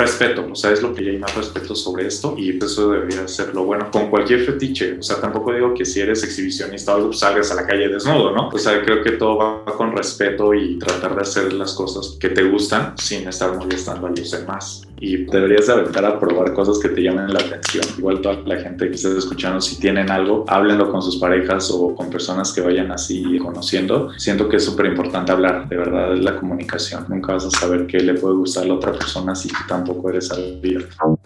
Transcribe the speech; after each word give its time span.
respeto, 0.00 0.46
o 0.50 0.54
sea, 0.54 0.72
es 0.72 0.82
lo 0.82 0.94
que 0.94 1.08
hay 1.08 1.18
más 1.18 1.34
respeto 1.34 1.74
sobre 1.74 2.06
esto 2.06 2.34
y 2.36 2.58
eso 2.62 2.90
debería 2.90 3.26
ser 3.28 3.54
lo 3.54 3.64
bueno 3.64 3.90
con 3.90 4.10
cualquier 4.10 4.44
fetiche, 4.44 4.98
o 4.98 5.02
sea, 5.02 5.20
tampoco 5.20 5.52
digo 5.52 5.74
que 5.74 5.84
si 5.84 6.00
eres 6.00 6.22
exhibicionista 6.24 6.92
o 6.92 6.96
algo, 6.96 7.08
pues 7.08 7.20
salgas 7.20 7.50
a 7.50 7.54
la 7.54 7.66
calle 7.66 7.88
desnudo, 7.88 8.32
¿no? 8.32 8.48
O 8.48 8.58
sea, 8.58 8.82
creo 8.82 9.02
que 9.02 9.12
todo 9.12 9.36
va 9.36 9.64
con 9.76 9.96
respeto 9.96 10.54
y 10.54 10.78
tratar 10.78 11.14
de 11.14 11.22
hacer 11.22 11.52
las 11.52 11.74
cosas 11.74 12.16
que 12.18 12.30
te 12.30 12.42
gustan 12.44 12.94
sin 12.98 13.28
estar 13.28 13.56
molestando 13.56 14.06
a 14.06 14.10
los 14.10 14.30
demás 14.30 14.86
y 15.00 15.24
deberías 15.24 15.66
de 15.66 15.72
aventar 15.72 16.04
a 16.04 16.20
probar 16.20 16.52
cosas 16.52 16.78
que 16.78 16.90
te 16.90 17.02
llamen 17.02 17.32
la 17.32 17.40
atención. 17.40 17.84
Igual 17.98 18.20
toda 18.20 18.42
la 18.44 18.60
gente 18.60 18.88
que 18.88 18.94
esté 18.94 19.16
escuchando, 19.16 19.60
si 19.60 19.80
tienen 19.80 20.10
algo, 20.10 20.44
háblenlo 20.46 20.90
con 20.90 21.02
sus 21.02 21.16
parejas 21.16 21.70
o 21.70 21.94
con 21.94 22.10
personas 22.10 22.52
que 22.52 22.60
vayan 22.60 22.92
así 22.92 23.38
conociendo. 23.38 24.10
Siento 24.18 24.48
que 24.48 24.56
es 24.56 24.64
súper 24.64 24.86
importante 24.86 25.32
hablar, 25.32 25.68
de 25.68 25.76
verdad, 25.76 26.12
es 26.14 26.22
la 26.22 26.38
comunicación. 26.38 27.06
Nunca 27.08 27.32
vas 27.32 27.46
a 27.46 27.50
saber 27.50 27.86
qué 27.86 28.00
le 28.00 28.14
puede 28.14 28.34
gustar 28.34 28.64
a 28.64 28.66
la 28.66 28.74
otra 28.74 28.92
persona 28.92 29.34
si 29.34 29.48
tampoco 29.66 30.10
eres 30.10 30.30
abierto. 30.30 31.18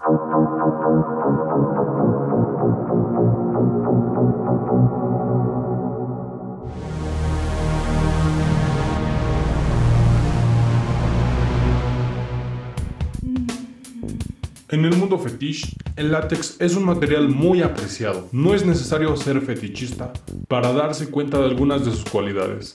En 14.74 14.84
el 14.84 14.96
mundo 14.96 15.20
fetiche, 15.20 15.68
el 15.94 16.10
látex 16.10 16.56
es 16.58 16.74
un 16.74 16.82
material 16.82 17.28
muy 17.28 17.62
apreciado. 17.62 18.28
No 18.32 18.56
es 18.56 18.66
necesario 18.66 19.16
ser 19.16 19.40
fetichista 19.40 20.12
para 20.48 20.72
darse 20.72 21.10
cuenta 21.10 21.38
de 21.38 21.44
algunas 21.44 21.84
de 21.84 21.92
sus 21.92 22.04
cualidades. 22.04 22.74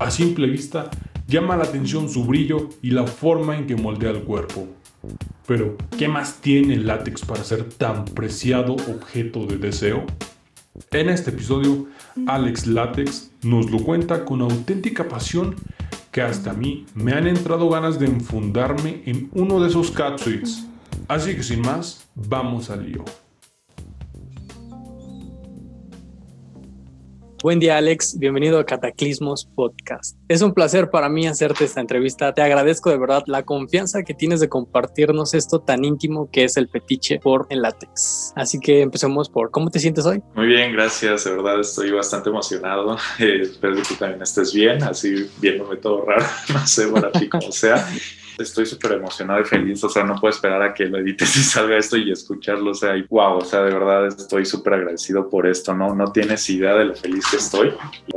A 0.00 0.10
simple 0.10 0.48
vista, 0.48 0.90
llama 1.28 1.56
la 1.56 1.62
atención 1.62 2.08
su 2.08 2.24
brillo 2.24 2.70
y 2.82 2.90
la 2.90 3.06
forma 3.06 3.56
en 3.56 3.68
que 3.68 3.76
moldea 3.76 4.10
el 4.10 4.24
cuerpo. 4.24 4.66
Pero, 5.46 5.76
¿qué 5.96 6.08
más 6.08 6.40
tiene 6.40 6.74
el 6.74 6.88
látex 6.88 7.24
para 7.24 7.44
ser 7.44 7.62
tan 7.62 8.06
preciado 8.06 8.72
objeto 8.72 9.46
de 9.46 9.58
deseo? 9.58 10.04
En 10.90 11.08
este 11.08 11.30
episodio, 11.30 11.86
Alex 12.26 12.66
Látex 12.66 13.30
nos 13.42 13.70
lo 13.70 13.78
cuenta 13.84 14.24
con 14.24 14.40
auténtica 14.40 15.06
pasión 15.06 15.54
que 16.10 16.22
hasta 16.22 16.50
a 16.50 16.54
mí 16.54 16.86
me 16.96 17.12
han 17.12 17.28
entrado 17.28 17.68
ganas 17.68 18.00
de 18.00 18.06
enfundarme 18.06 19.02
en 19.06 19.30
uno 19.32 19.60
de 19.60 19.68
esos 19.68 19.92
catsuits 19.92 20.66
Así 21.08 21.36
que 21.36 21.42
sin 21.42 21.60
más, 21.60 22.08
vamos 22.16 22.68
al 22.68 22.84
lío. 22.84 23.04
Buen 27.42 27.60
día 27.60 27.76
Alex, 27.76 28.18
bienvenido 28.18 28.58
a 28.58 28.66
Cataclismos 28.66 29.48
Podcast. 29.54 30.16
Es 30.26 30.42
un 30.42 30.52
placer 30.52 30.90
para 30.90 31.08
mí 31.08 31.28
hacerte 31.28 31.64
esta 31.64 31.80
entrevista. 31.80 32.34
Te 32.34 32.42
agradezco 32.42 32.90
de 32.90 32.98
verdad 32.98 33.22
la 33.26 33.44
confianza 33.44 34.02
que 34.02 34.14
tienes 34.14 34.40
de 34.40 34.48
compartirnos 34.48 35.32
esto 35.32 35.60
tan 35.60 35.84
íntimo 35.84 36.28
que 36.32 36.42
es 36.42 36.56
el 36.56 36.68
fetiche 36.68 37.20
por 37.20 37.46
el 37.50 37.62
látex. 37.62 38.32
Así 38.34 38.58
que 38.58 38.80
empecemos 38.80 39.28
por 39.28 39.52
¿cómo 39.52 39.70
te 39.70 39.78
sientes 39.78 40.06
hoy? 40.06 40.20
Muy 40.34 40.46
bien, 40.46 40.72
gracias. 40.72 41.22
De 41.22 41.30
verdad 41.30 41.60
estoy 41.60 41.92
bastante 41.92 42.30
emocionado. 42.30 42.96
Eh, 43.20 43.38
espero 43.42 43.76
que 43.76 43.82
tú 43.82 43.94
también 43.94 44.22
estés 44.22 44.52
bien, 44.52 44.82
así 44.82 45.30
viéndome 45.40 45.76
todo 45.76 46.04
raro. 46.04 46.24
No 46.52 46.66
sé 46.66 46.88
para 46.88 47.12
ti 47.12 47.28
cómo 47.28 47.52
sea. 47.52 47.86
Estoy 48.38 48.66
súper 48.66 48.92
emocionado 48.92 49.40
y 49.40 49.44
feliz, 49.44 49.82
o 49.82 49.88
sea, 49.88 50.04
no 50.04 50.20
puedo 50.20 50.32
esperar 50.32 50.62
a 50.62 50.74
que 50.74 50.84
lo 50.84 50.98
edites 50.98 51.36
y 51.36 51.40
salga 51.42 51.78
esto 51.78 51.96
y 51.96 52.10
escucharlo, 52.10 52.70
o 52.70 52.74
sea, 52.74 52.96
y 52.96 53.02
wow, 53.08 53.38
o 53.38 53.44
sea, 53.44 53.62
de 53.62 53.72
verdad 53.72 54.06
estoy 54.06 54.44
súper 54.44 54.74
agradecido 54.74 55.28
por 55.28 55.46
esto, 55.46 55.74
¿no? 55.74 55.94
No 55.94 56.12
tienes 56.12 56.48
idea 56.50 56.74
de 56.74 56.86
lo 56.86 56.94
feliz 56.94 57.24
que 57.30 57.36
estoy, 57.36 57.74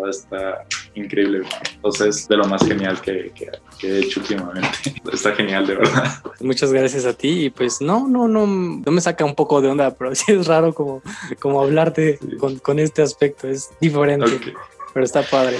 está 0.09 0.66
increíble, 0.95 1.47
entonces, 1.75 2.28
de 2.28 2.38
lo 2.38 2.45
más 2.45 2.66
genial 2.66 3.00
que, 3.02 3.31
que, 3.34 3.50
he 3.88 4.00
hecho 4.00 4.20
últimamente, 4.20 4.70
está 5.14 5.34
genial, 5.34 5.66
de 5.66 5.75
verdad. 5.75 6.22
Muchas 6.42 6.73
gracias 6.73 7.06
a 7.06 7.14
ti 7.14 7.45
y 7.45 7.50
pues 7.50 7.81
no, 7.81 8.08
no, 8.08 8.28
no, 8.28 8.45
no 8.45 8.92
me 8.92 9.02
saca 9.02 9.23
un 9.23 9.36
poco 9.36 9.62
de 9.62 9.70
onda, 9.70 9.95
pero 9.95 10.14
sí 10.16 10.31
es 10.31 10.47
raro 10.47 10.73
como, 10.73 11.02
como 11.40 11.62
hablarte 11.62 12.20
con, 12.40 12.59
con, 12.59 12.80
este 12.80 13.02
aspecto, 13.02 13.47
es 13.47 13.70
diferente, 13.80 14.53
pero 14.94 15.06
está 15.06 15.22
padre. 15.22 15.57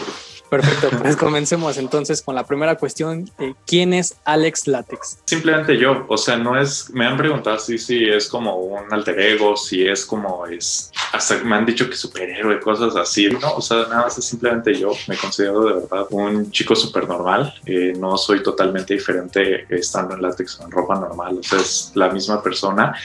Perfecto, 0.50 0.90
pues 1.00 1.16
comencemos 1.16 1.78
entonces 1.78 2.24
con 2.24 2.34
la 2.34 2.44
primera 2.44 2.76
cuestión. 2.76 3.30
¿Quién 3.68 3.94
es 3.94 4.16
Alex 4.26 4.68
Latex? 4.68 5.20
Simplemente 5.26 5.78
yo, 5.78 6.06
o 6.08 6.18
sea, 6.18 6.38
no 6.38 6.60
es, 6.60 6.90
me 6.92 7.06
han 7.06 7.18
preguntado 7.18 7.60
si, 7.60 7.78
si 7.78 8.04
es 8.06 8.28
como 8.28 8.56
un 8.58 8.92
alter 8.92 9.20
ego, 9.20 9.56
si 9.56 9.86
es 9.86 10.06
como 10.06 10.48
es, 10.48 10.92
hasta 11.14 11.38
me 11.44 11.56
han 11.56 11.68
dicho 11.68 11.88
que 11.88 11.96
superhéroe, 11.96 12.60
cosas 12.60 12.96
así, 12.96 13.30
no, 13.30 13.58
o 13.58 13.62
sea, 13.62 13.84
nada 13.84 14.04
más 14.04 14.18
es 14.18 14.26
simplemente 14.26 14.74
yo, 14.74 14.92
me 15.08 15.16
considero 15.18 15.62
de 15.66 15.74
verdad 15.82 16.08
un 16.10 16.50
chico 16.50 16.76
súper 16.76 17.08
normal, 17.08 17.54
eh, 17.66 17.94
no 17.96 18.18
soy 18.18 18.42
totalmente 18.42 18.96
diferente 18.96 19.68
estando 19.70 20.16
en 20.16 20.24
látex 20.24 20.60
o 20.60 20.64
en 20.64 20.72
ropa 20.72 20.96
normal, 20.96 21.38
o 21.40 21.44
sea, 21.44 21.60
es 21.60 21.92
la 21.94 22.10
misma 22.10 22.42
persona. 22.42 22.96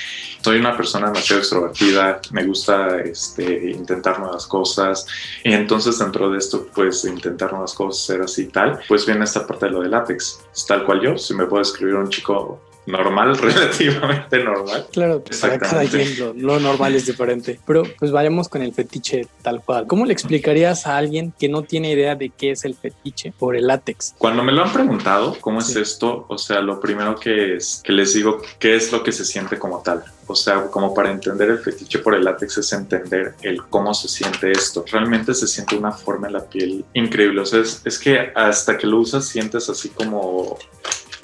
Soy 0.43 0.59
una 0.59 0.77
persona 0.77 1.07
demasiado 1.07 1.41
extrovertida, 1.41 2.21
me 2.31 2.45
gusta 2.45 3.01
este, 3.01 3.71
intentar 3.71 4.21
nuevas 4.21 4.47
cosas 4.47 5.07
y 5.43 5.55
entonces 5.55 5.99
dentro 5.99 6.31
de 6.31 6.37
esto 6.37 6.69
pues 6.75 7.03
intentar 7.07 7.34
intentar 7.35 7.53
nuevas 7.53 7.75
cosas, 7.75 8.05
ser 8.05 8.23
así 8.23 8.47
tal, 8.47 8.81
pues 8.89 9.05
viene 9.05 9.25
esta 9.25 9.47
parte 9.47 9.67
de 9.67 9.73
lo 9.73 9.81
de 9.83 9.89
látex. 9.89 10.41
Es 10.55 10.67
tal 10.67 10.85
cual 10.85 11.01
yo, 11.01 11.19
si 11.19 11.35
me 11.35 11.47
puedo 11.47 11.63
escribir 11.63 11.97
un 11.97 12.09
chico 12.09 12.61
normal, 12.87 13.37
relativamente 13.39 14.43
normal. 14.43 14.87
Claro, 14.93 15.23
para 15.41 15.59
cada 15.59 15.85
quien 15.85 16.09
lo, 16.37 16.61
normal 16.61 16.95
es 16.95 17.07
diferente. 17.07 17.59
Pero 17.67 17.85
pues 17.99 18.11
vayamos 18.11 18.49
con 18.49 18.63
el 18.63 18.73
fetiche 18.73 19.27
tal 19.43 19.63
cual. 19.63 19.87
¿Cómo 19.87 20.07
le 20.07 20.13
explicarías 20.13 20.87
a 20.87 20.97
alguien 20.97 21.33
que 21.39 21.49
no 21.49 21.63
tiene 21.63 21.93
idea 21.93 22.15
de 22.15 22.31
qué 22.31 22.53
es 22.53 22.65
el 22.65 22.75
fetiche 22.75 23.33
por 23.39 23.57
el 23.57 23.67
látex? 23.67 24.15
Cuando 24.19 24.43
me 24.43 24.53
lo 24.53 24.63
han 24.63 24.73
preguntado, 24.73 25.37
¿cómo 25.41 25.61
es 25.61 25.75
esto? 25.77 26.27
O 26.29 26.39
sea, 26.39 26.61
lo 26.61 26.81
primero 26.81 27.17
que 27.17 27.57
es 27.57 27.83
que 27.85 27.93
les 27.93 28.15
digo, 28.15 28.41
¿qué 28.59 28.77
es 28.77 28.93
lo 28.93 29.03
que 29.03 29.13
se 29.13 29.25
siente 29.25 29.59
como 29.59 29.83
tal? 29.83 30.05
O 30.27 30.35
sea, 30.35 30.67
como 30.71 30.95
para 30.95 31.11
entender 31.11 31.51
el 31.51 31.59
fetiche 31.59 31.99
por 31.99 32.15
el 32.15 32.25
látex 32.25 32.59
es 32.59 32.73
entender 32.73 33.35
el 33.43 33.63
cómo 33.65 33.93
se 33.93 34.09
siente 34.09 34.51
esto. 34.51 34.85
Realmente 34.91 35.35
se 35.35 35.47
siente 35.47 35.77
una 35.77 35.93
forma 35.93 36.29
en 36.29 36.33
la 36.33 36.45
piel 36.45 36.85
increíble. 36.95 37.43
O 37.43 37.47
sea, 37.47 37.61
es, 37.61 37.83
es 37.85 37.99
que 37.99 38.33
hasta 38.35 38.79
que 38.79 38.87
lo 38.87 39.01
usas 39.01 39.27
sientes 39.27 39.69
así 39.69 39.91
como 39.91 40.57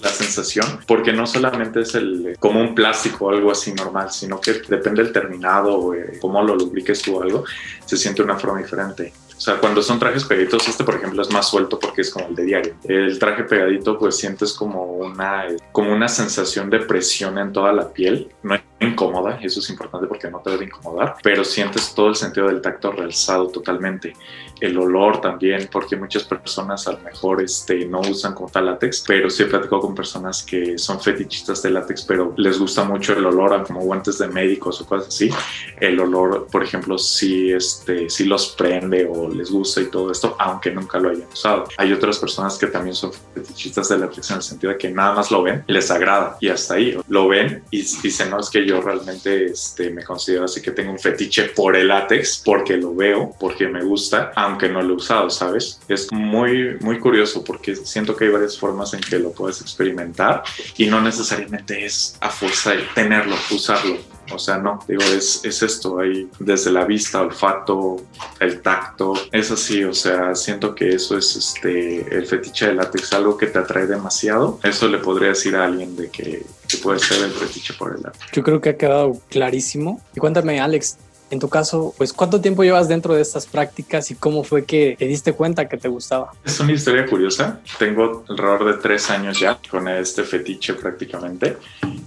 la 0.03 0.11
sensación, 0.11 0.81
porque 0.87 1.13
no 1.13 1.27
solamente 1.27 1.81
es 1.81 1.95
el 1.95 2.37
como 2.39 2.61
un 2.61 2.75
plástico 2.75 3.27
o 3.27 3.31
algo 3.31 3.51
así 3.51 3.73
normal, 3.73 4.11
sino 4.11 4.41
que 4.41 4.55
depende 4.69 5.03
del 5.03 5.13
terminado 5.13 5.77
o 5.77 5.95
eh, 5.95 6.19
cómo 6.21 6.43
lo 6.43 6.55
lubriques 6.55 7.03
tú 7.03 7.17
o 7.17 7.23
algo, 7.23 7.45
se 7.85 7.97
siente 7.97 8.23
una 8.23 8.39
forma 8.39 8.61
diferente. 8.61 9.13
O 9.37 9.43
sea, 9.43 9.57
cuando 9.57 9.83
son 9.83 9.99
trajes 9.99 10.25
pegaditos, 10.25 10.69
este 10.69 10.85
por 10.85 10.97
ejemplo 10.97 11.23
es 11.23 11.31
más 11.31 11.49
suelto 11.49 11.79
porque 11.79 12.03
es 12.03 12.11
como 12.11 12.29
el 12.29 12.35
de 12.35 12.45
diario. 12.45 12.75
El 12.85 13.19
traje 13.19 13.45
pegadito 13.45 13.99
pues 13.99 14.19
sientes 14.19 14.53
como 14.53 14.85
una, 14.85 15.47
como 15.73 15.95
una 15.95 16.09
sensación 16.09 16.69
de 16.69 16.81
presión 16.81 17.39
en 17.39 17.51
toda 17.51 17.73
la 17.73 17.91
piel. 17.91 18.29
No 18.43 18.55
incómoda, 18.81 19.39
eso 19.43 19.61
es 19.61 19.71
importante 19.71 20.07
porque 20.07 20.31
no 20.31 20.41
te 20.41 20.51
debe 20.51 20.65
incomodar, 20.65 21.17
pero 21.23 21.45
sientes 21.45 21.95
todo 21.95 22.09
el 22.09 22.15
sentido 22.15 22.47
del 22.47 22.61
tacto 22.61 22.93
realzado 22.93 23.49
totalmente 23.49 24.15
el 24.61 24.77
olor 24.77 25.21
también, 25.21 25.69
porque 25.73 25.97
muchas 25.97 26.25
personas 26.25 26.87
a 26.87 26.93
lo 26.93 26.99
mejor 27.01 27.43
este, 27.43 27.87
no 27.87 28.01
usan 28.01 28.35
como 28.35 28.49
tal 28.49 28.67
látex, 28.67 29.05
pero 29.07 29.31
sí 29.31 29.43
he 29.43 29.47
platicado 29.47 29.81
con 29.81 29.95
personas 29.95 30.43
que 30.43 30.79
son 30.79 31.01
fetichistas 31.01 31.63
de 31.63 31.71
látex, 31.71 32.03
pero 32.03 32.35
les 32.37 32.59
gusta 32.59 32.85
mucho 32.85 33.15
el 33.15 33.25
olor, 33.25 33.65
como 33.67 33.81
guantes 33.81 34.19
de 34.19 34.29
médicos 34.29 34.81
o 34.81 34.87
cosas 34.87 35.09
así. 35.09 35.31
El 35.81 35.99
olor, 35.99 36.47
por 36.51 36.63
ejemplo, 36.63 36.99
sí, 36.99 37.51
este, 37.53 38.11
sí 38.11 38.25
los 38.25 38.49
prende 38.51 39.09
o 39.11 39.29
les 39.29 39.51
gusta 39.51 39.81
y 39.81 39.87
todo 39.87 40.13
esto, 40.13 40.37
aunque 40.39 40.71
nunca 40.71 40.99
lo 40.99 41.11
hayan 41.11 41.27
usado. 41.33 41.65
Hay 41.79 41.93
otras 41.93 42.19
personas 42.19 42.59
que 42.59 42.67
también 42.67 42.95
son 42.95 43.13
fetichistas 43.35 43.89
de 43.89 43.99
látex 43.99 44.31
en 44.31 44.37
el 44.37 44.43
sentido 44.43 44.73
de 44.73 44.79
que 44.79 44.91
nada 44.91 45.15
más 45.15 45.31
lo 45.31 45.43
ven, 45.43 45.65
les 45.67 45.91
agrada 45.91 46.37
y 46.41 46.49
hasta 46.49 46.75
ahí. 46.75 46.99
Lo 47.09 47.29
ven 47.29 47.63
y 47.71 47.79
dicen, 47.79 48.31
no, 48.31 48.41
es 48.41 48.51
que 48.51 48.67
yo 48.71 48.81
realmente 48.81 49.47
este, 49.47 49.91
me 49.91 50.05
considero 50.05 50.45
así 50.45 50.63
que 50.63 50.71
tengo 50.71 50.93
un 50.93 50.99
fetiche 50.99 51.45
por 51.45 51.77
el 51.77 51.89
látex, 51.89 52.43
porque 52.45 52.77
lo 52.77 52.95
veo, 52.95 53.35
porque 53.39 53.67
me 53.67 53.83
gusta, 53.83 54.33
aunque 54.37 54.69
no 54.69 54.81
lo 54.81 54.95
he 54.95 54.97
usado, 54.97 55.29
¿sabes? 55.29 55.81
Es 55.89 56.11
muy, 56.13 56.77
muy 56.81 56.99
curioso 56.99 57.43
porque 57.43 57.75
siento 57.75 58.15
que 58.15 58.27
hay 58.27 58.31
varias 58.31 58.57
formas 58.57 58.95
en 58.95 59.01
que 59.01 59.19
lo 59.19 59.33
puedes 59.33 59.61
experimentar 59.61 60.45
y 60.77 60.87
no 60.87 61.01
necesariamente 61.01 61.85
es 61.85 62.17
a 62.21 62.31
fuerza 62.31 62.71
de 62.71 62.83
tenerlo, 62.95 63.35
usarlo. 63.51 63.99
O 64.33 64.39
sea, 64.39 64.59
no, 64.59 64.79
digo, 64.87 65.03
es, 65.03 65.45
es 65.45 65.63
esto, 65.63 65.99
hay 65.99 66.29
desde 66.39 66.71
la 66.71 66.85
vista, 66.85 67.21
olfato, 67.21 68.03
el 68.39 68.61
tacto, 68.63 69.15
es 69.33 69.51
así, 69.51 69.85
o 69.85 69.95
sea, 69.95 70.35
siento 70.35 70.75
que 70.75 70.91
eso 70.91 71.17
es 71.17 71.37
este, 71.37 72.15
el 72.15 72.27
fetiche 72.27 72.69
de 72.69 72.75
látex, 72.75 73.13
algo 73.13 73.37
que 73.37 73.47
te 73.47 73.59
atrae 73.59 73.87
demasiado. 73.87 74.59
Eso 74.63 74.89
le 74.89 74.99
podría 74.99 75.29
decir 75.31 75.57
a 75.57 75.65
alguien 75.65 75.97
de 75.97 76.11
que, 76.11 76.45
que 76.69 76.77
puede 76.79 76.99
ser 76.99 77.25
el 77.25 77.33
fetiche 77.33 77.75
por 77.75 77.95
el 77.97 78.03
látex. 78.03 78.27
Yo 78.33 78.43
creo 78.43 78.61
que 78.61 78.71
ha 78.71 78.77
quedado 78.77 79.19
clarísimo. 79.29 80.01
Y 80.15 80.21
cuéntame, 80.21 80.61
Alex, 80.61 80.97
en 81.31 81.39
tu 81.39 81.49
caso, 81.49 81.95
pues 81.97 82.13
¿cuánto 82.13 82.41
tiempo 82.41 82.65
llevas 82.65 82.89
dentro 82.89 83.15
de 83.15 83.23
estas 83.23 83.47
prácticas 83.47 84.11
y 84.11 84.17
cómo 84.17 84.43
fue 84.43 84.65
que 84.65 84.97
te 84.99 85.07
diste 85.07 85.33
cuenta 85.33 85.69
que 85.69 85.77
te 85.77 85.89
gustaba? 85.89 86.33
Es 86.45 86.59
una 86.61 86.73
historia 86.73 87.07
curiosa. 87.07 87.61
Tengo 87.79 88.25
alrededor 88.29 88.75
de 88.75 88.83
tres 88.83 89.11
años 89.11 89.39
ya 89.39 89.59
con 89.71 89.87
este 89.89 90.25
fetiche 90.25 90.75
prácticamente. 90.75 91.57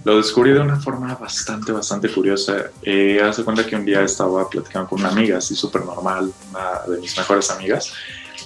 Lo 0.04 0.18
descubrí 0.18 0.52
de 0.52 0.60
una 0.60 0.76
forma 0.76 1.14
bastante, 1.14 1.72
bastante 1.72 2.08
curiosa. 2.10 2.70
Eh, 2.82 3.20
hace 3.22 3.42
cuenta 3.44 3.66
que 3.66 3.74
un 3.74 3.84
día 3.84 4.02
estaba 4.02 4.48
platicando 4.48 4.90
con 4.90 5.00
una 5.00 5.08
amiga, 5.08 5.38
así 5.38 5.54
súper 5.54 5.84
normal, 5.84 6.30
una 6.50 6.94
de 6.94 7.00
mis 7.00 7.16
mejores 7.16 7.50
amigas. 7.50 7.92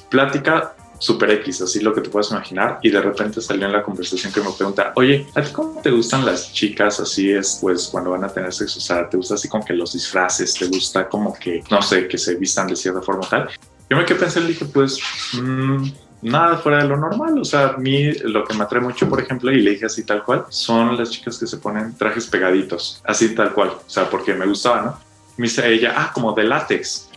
Plática 0.08 0.74
super 0.98 1.30
X, 1.30 1.62
así 1.62 1.80
lo 1.80 1.94
que 1.94 2.00
te 2.00 2.10
puedes 2.10 2.30
imaginar. 2.30 2.78
Y 2.82 2.90
de 2.90 3.00
repente 3.00 3.40
salió 3.40 3.66
en 3.66 3.72
la 3.72 3.82
conversación 3.82 4.32
que 4.32 4.40
me 4.40 4.50
pregunta, 4.50 4.92
oye, 4.96 5.26
¿a 5.34 5.42
ti 5.42 5.50
cómo 5.52 5.80
te 5.80 5.90
gustan 5.90 6.26
las 6.26 6.52
chicas 6.52 7.00
así 7.00 7.32
es, 7.32 7.58
pues, 7.60 7.88
cuando 7.88 8.10
van 8.10 8.24
a 8.24 8.28
tener 8.28 8.52
sexo? 8.52 8.78
O 8.78 8.82
sea, 8.82 9.08
¿te 9.08 9.16
gusta 9.16 9.34
así 9.34 9.48
como 9.48 9.64
que 9.64 9.72
los 9.72 9.92
disfraces? 9.92 10.54
¿Te 10.54 10.66
gusta 10.66 11.08
como 11.08 11.34
que, 11.34 11.62
no 11.70 11.80
sé, 11.82 12.08
que 12.08 12.18
se 12.18 12.34
vistan 12.34 12.66
de 12.66 12.76
cierta 12.76 13.00
forma 13.02 13.28
tal? 13.28 13.48
Yo 13.90 13.96
me 13.96 14.04
quedé 14.04 14.18
pensando 14.18 14.48
y 14.48 14.52
dije, 14.52 14.66
pues, 14.66 14.98
mmm, 15.40 15.88
nada 16.22 16.58
fuera 16.58 16.82
de 16.82 16.88
lo 16.88 16.96
normal. 16.96 17.38
O 17.38 17.44
sea, 17.44 17.68
a 17.68 17.76
mí 17.76 18.12
lo 18.12 18.44
que 18.44 18.54
me 18.54 18.64
atrae 18.64 18.82
mucho, 18.82 19.08
por 19.08 19.20
ejemplo, 19.20 19.50
y 19.50 19.60
le 19.60 19.70
dije 19.72 19.86
así 19.86 20.04
tal 20.04 20.24
cual, 20.24 20.44
son 20.50 20.96
las 20.96 21.10
chicas 21.10 21.38
que 21.38 21.46
se 21.46 21.56
ponen 21.58 21.94
trajes 21.96 22.26
pegaditos, 22.26 23.00
así 23.04 23.34
tal 23.34 23.52
cual. 23.52 23.70
O 23.70 23.90
sea, 23.90 24.10
porque 24.10 24.34
me 24.34 24.46
gustaba, 24.46 24.82
¿no? 24.82 24.98
Me 25.36 25.44
dice 25.44 25.66
ella, 25.72 25.94
ah, 25.96 26.10
como 26.12 26.32
de 26.32 26.44
látex. 26.44 27.07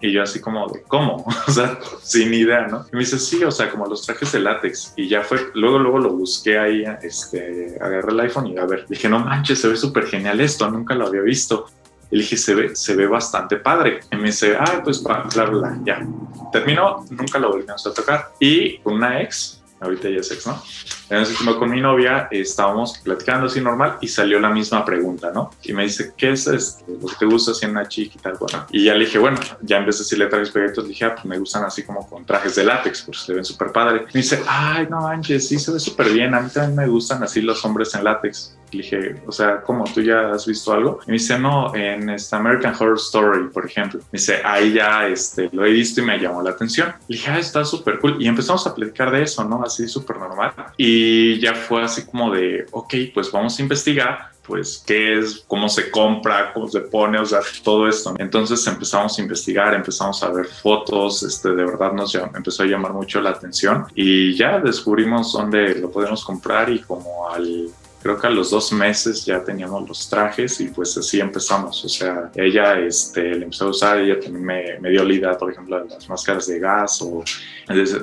Y 0.00 0.12
yo 0.12 0.22
así 0.22 0.40
como 0.40 0.68
de, 0.68 0.82
¿cómo? 0.82 1.24
O 1.48 1.50
sea, 1.50 1.78
sin 2.02 2.32
idea, 2.32 2.66
¿no? 2.66 2.86
Y 2.92 2.96
me 2.96 3.00
dice, 3.00 3.18
sí, 3.18 3.42
o 3.42 3.50
sea, 3.50 3.70
como 3.70 3.86
los 3.86 4.04
trajes 4.06 4.32
de 4.32 4.40
látex. 4.40 4.92
Y 4.96 5.08
ya 5.08 5.22
fue, 5.22 5.38
luego, 5.54 5.78
luego 5.78 5.98
lo 5.98 6.10
busqué 6.10 6.58
ahí, 6.58 6.84
este, 7.02 7.76
agarré 7.80 8.12
el 8.12 8.20
iPhone 8.20 8.46
y 8.48 8.58
a 8.58 8.66
ver, 8.66 8.86
dije, 8.88 9.08
no 9.08 9.18
manches, 9.20 9.60
se 9.60 9.68
ve 9.68 9.76
súper 9.76 10.06
genial 10.06 10.40
esto, 10.40 10.70
nunca 10.70 10.94
lo 10.94 11.06
había 11.06 11.22
visto. 11.22 11.66
Y 12.10 12.18
dije, 12.18 12.36
se 12.36 12.54
ve, 12.54 12.76
se 12.76 12.96
ve 12.96 13.06
bastante 13.06 13.56
padre. 13.56 14.00
Y 14.10 14.16
me 14.16 14.26
dice, 14.26 14.56
ah, 14.58 14.80
pues 14.82 15.02
bla, 15.02 15.26
bla, 15.34 15.44
bla, 15.44 15.78
ya. 15.84 16.06
Terminó, 16.52 17.04
nunca 17.10 17.38
lo 17.38 17.50
volvimos 17.50 17.86
a 17.86 17.92
tocar. 17.92 18.32
Y 18.40 18.80
una 18.84 19.20
ex, 19.20 19.57
ahorita 19.80 20.08
ya 20.08 20.20
es 20.20 20.30
ex, 20.30 20.46
¿no? 20.46 20.62
Entonces, 21.10 21.38
con 21.56 21.70
mi 21.70 21.80
novia 21.80 22.28
estábamos 22.30 22.98
platicando 22.98 23.46
así 23.46 23.60
normal 23.60 23.96
y 24.00 24.08
salió 24.08 24.38
la 24.38 24.50
misma 24.50 24.84
pregunta, 24.84 25.30
¿no? 25.32 25.50
Y 25.62 25.72
me 25.72 25.84
dice, 25.84 26.12
¿qué 26.16 26.32
es 26.32 26.46
este, 26.46 26.84
lo 27.00 27.08
que 27.08 27.16
te 27.18 27.24
gusta 27.24 27.52
así 27.52 27.64
en 27.64 27.72
una 27.72 27.88
tal? 28.22 28.34
Bueno, 28.38 28.66
y 28.70 28.84
ya 28.84 28.94
le 28.94 29.06
dije, 29.06 29.18
bueno, 29.18 29.38
ya 29.62 29.78
en 29.78 29.86
vez 29.86 29.96
de 29.96 30.04
decirle 30.04 30.26
trajes 30.26 30.50
proyectos, 30.50 30.84
le 30.84 30.90
dije, 30.90 31.06
ah, 31.06 31.14
pues 31.14 31.24
me 31.24 31.38
gustan 31.38 31.64
así 31.64 31.82
como 31.82 32.06
con 32.06 32.26
trajes 32.26 32.56
de 32.56 32.64
látex, 32.64 33.02
porque 33.02 33.20
se 33.20 33.32
ven 33.32 33.44
súper 33.44 33.72
padre. 33.72 34.02
Me 34.12 34.20
dice, 34.20 34.42
ay, 34.46 34.86
no 34.90 35.00
manches, 35.00 35.48
sí 35.48 35.58
se 35.58 35.72
ve 35.72 35.80
súper 35.80 36.10
bien. 36.10 36.34
A 36.34 36.40
mí 36.40 36.50
también 36.50 36.76
me 36.76 36.86
gustan 36.86 37.22
así 37.22 37.40
los 37.40 37.64
hombres 37.64 37.94
en 37.94 38.04
látex. 38.04 38.54
Le 38.70 38.82
dije, 38.82 39.22
o 39.26 39.32
sea, 39.32 39.60
¿cómo? 39.62 39.84
¿Tú 39.84 40.02
ya 40.02 40.30
has 40.30 40.46
visto 40.46 40.72
algo? 40.72 41.00
Y 41.06 41.10
me 41.10 41.12
dice, 41.14 41.38
no, 41.38 41.74
en 41.74 42.10
esta 42.10 42.36
American 42.36 42.74
Horror 42.74 42.96
Story, 42.96 43.48
por 43.48 43.66
ejemplo. 43.66 44.00
Me 44.12 44.18
dice, 44.18 44.40
ahí 44.44 44.72
ya 44.72 45.06
este, 45.06 45.48
lo 45.52 45.64
he 45.64 45.72
visto 45.72 46.00
y 46.00 46.04
me 46.04 46.18
llamó 46.18 46.42
la 46.42 46.50
atención. 46.50 46.88
Le 47.08 47.16
dije, 47.16 47.30
ah, 47.30 47.38
está 47.38 47.64
súper 47.64 47.98
cool. 47.98 48.16
Y 48.20 48.28
empezamos 48.28 48.66
a 48.66 48.74
platicar 48.74 49.10
de 49.10 49.22
eso, 49.22 49.44
¿no? 49.44 49.62
Así 49.62 49.88
súper 49.88 50.18
normal. 50.18 50.52
Y 50.76 51.38
ya 51.40 51.54
fue 51.54 51.82
así 51.82 52.04
como 52.04 52.32
de, 52.32 52.66
ok, 52.70 52.94
pues 53.14 53.30
vamos 53.32 53.58
a 53.58 53.62
investigar 53.62 54.38
pues 54.48 54.82
qué 54.84 55.18
es, 55.18 55.44
cómo 55.46 55.68
se 55.68 55.90
compra, 55.90 56.52
cómo 56.54 56.66
se 56.68 56.80
pone, 56.80 57.20
o 57.20 57.26
sea, 57.26 57.40
todo 57.62 57.86
esto. 57.86 58.14
Entonces 58.18 58.66
empezamos 58.66 59.18
a 59.18 59.22
investigar, 59.22 59.74
empezamos 59.74 60.22
a 60.22 60.30
ver 60.30 60.46
fotos, 60.46 61.22
este, 61.22 61.50
de 61.50 61.64
verdad 61.66 61.92
nos 61.92 62.14
empezó 62.14 62.62
a 62.62 62.66
llamar 62.66 62.94
mucho 62.94 63.20
la 63.20 63.30
atención 63.30 63.84
y 63.94 64.34
ya 64.34 64.58
descubrimos 64.58 65.32
dónde 65.34 65.74
lo 65.74 65.90
podemos 65.90 66.24
comprar 66.24 66.70
y 66.70 66.80
como 66.80 67.28
al 67.28 67.68
creo 68.02 68.18
que 68.18 68.26
a 68.26 68.30
los 68.30 68.50
dos 68.50 68.72
meses 68.72 69.24
ya 69.24 69.42
teníamos 69.42 69.88
los 69.88 70.08
trajes 70.08 70.60
y 70.60 70.68
pues 70.68 70.96
así 70.96 71.20
empezamos. 71.20 71.84
O 71.84 71.88
sea, 71.88 72.30
ella 72.34 72.78
este, 72.78 73.22
le 73.22 73.44
empezó 73.44 73.66
a 73.66 73.70
usar, 73.70 73.98
ella 73.98 74.20
también 74.20 74.44
me, 74.44 74.78
me 74.80 74.90
dio 74.90 75.04
la 75.04 75.12
idea, 75.12 75.38
por 75.38 75.52
ejemplo, 75.52 75.82
de 75.82 75.88
las 75.88 76.08
máscaras 76.08 76.46
de 76.46 76.58
gas 76.58 77.00
o 77.02 77.24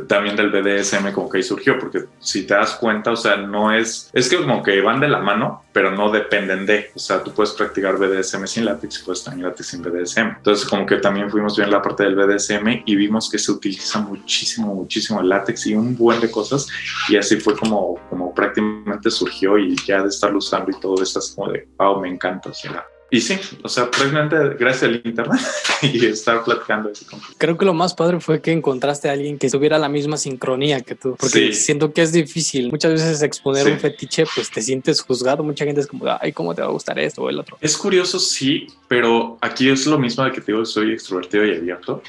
también 0.08 0.36
del 0.36 0.52
BDSM 0.52 1.12
como 1.12 1.30
que 1.30 1.38
ahí 1.38 1.44
surgió, 1.44 1.80
porque 1.80 2.06
si 2.20 2.46
te 2.46 2.54
das 2.54 2.76
cuenta, 2.76 3.12
o 3.12 3.16
sea, 3.16 3.38
no 3.38 3.72
es, 3.72 4.10
es 4.14 4.30
que 4.30 4.38
como 4.38 4.62
que 4.62 4.82
van 4.82 5.00
de 5.00 5.08
la 5.08 5.20
mano, 5.20 5.64
pero 5.72 5.92
no 5.92 6.12
dependen 6.12 6.66
de, 6.66 6.92
o 6.96 7.00
sea, 7.00 7.24
tú 7.24 7.32
puedes 7.32 7.54
practicar 7.54 7.98
BDSM 7.98 8.46
sin 8.46 8.66
látex 8.66 9.00
y 9.00 9.04
puedes 9.04 9.24
también 9.24 9.48
látex 9.48 9.68
sin 9.68 9.82
BDSM. 9.82 10.38
Entonces 10.38 10.66
como 10.66 10.86
que 10.86 10.98
también 10.98 11.30
fuimos 11.30 11.58
bien 11.58 11.72
la 11.72 11.82
parte 11.82 12.04
del 12.04 12.16
BDSM 12.16 12.84
y 12.86 12.96
vimos 12.96 13.30
que 13.30 13.38
se 13.38 13.52
utiliza 13.52 14.00
muchísimo, 14.00 14.74
muchísimo 14.74 15.20
el 15.20 15.30
látex 15.30 15.68
y 15.68 15.76
un 15.76 15.98
buen 15.98 16.20
de 16.22 16.30
cosas 16.30 16.68
y 17.10 17.18
así 17.18 17.38
fue 17.38 17.58
como, 17.58 18.00
como 18.10 18.34
prácticamente 18.34 19.10
surgió 19.10 19.58
y 19.58 19.76
ya 19.86 20.02
de 20.02 20.10
estarlo 20.10 20.40
usando 20.40 20.72
y 20.72 20.80
todo 20.80 21.02
esto 21.02 21.20
es 21.20 21.34
como 21.36 21.52
de, 21.52 21.68
wow, 21.78 22.00
me 22.00 22.10
encanta, 22.10 22.50
o 22.50 22.54
sea, 22.54 22.86
y 23.16 23.22
sí, 23.22 23.40
o 23.64 23.70
sea, 23.70 23.90
precisamente 23.90 24.36
gracias 24.60 24.84
al 24.84 25.02
internet 25.06 25.40
y 25.82 26.06
estar 26.06 26.44
platicando. 26.44 26.90
Así 26.92 27.06
Creo 27.38 27.58
que 27.58 27.64
lo 27.64 27.74
más 27.74 27.94
padre 27.94 28.20
fue 28.20 28.42
que 28.42 28.52
encontraste 28.52 29.08
a 29.08 29.14
alguien 29.14 29.38
que 29.38 29.50
tuviera 29.50 29.78
la 29.78 29.88
misma 29.88 30.18
sincronía 30.18 30.82
que 30.82 30.96
tú, 30.96 31.16
porque 31.18 31.54
siento 31.54 31.94
que 31.94 32.02
es 32.02 32.12
difícil. 32.12 32.70
Muchas 32.70 32.92
veces 32.92 33.22
exponer 33.22 33.68
un 33.68 33.80
fetiche, 33.80 34.26
pues 34.36 34.52
te 34.52 34.62
sientes 34.62 35.02
juzgado. 35.02 35.44
Mucha 35.44 35.64
gente 35.64 35.80
es 35.80 35.88
como, 35.88 36.06
ay, 36.20 36.34
¿cómo 36.34 36.54
te 36.54 36.62
va 36.62 36.68
a 36.68 36.72
gustar 36.72 37.00
esto 37.00 37.22
o 37.22 37.30
el 37.30 37.40
otro? 37.40 37.58
Es 37.62 37.78
curioso, 37.78 38.20
sí, 38.20 38.68
pero 38.90 39.38
aquí 39.40 39.70
es 39.70 39.88
lo 39.88 39.98
mismo 39.98 40.26
de 40.26 40.34
que 40.34 40.42
te 40.42 40.52
digo, 40.52 40.66
soy 40.66 40.92
extrovertido 40.92 41.46
y 41.46 41.56
abierto. 41.56 42.04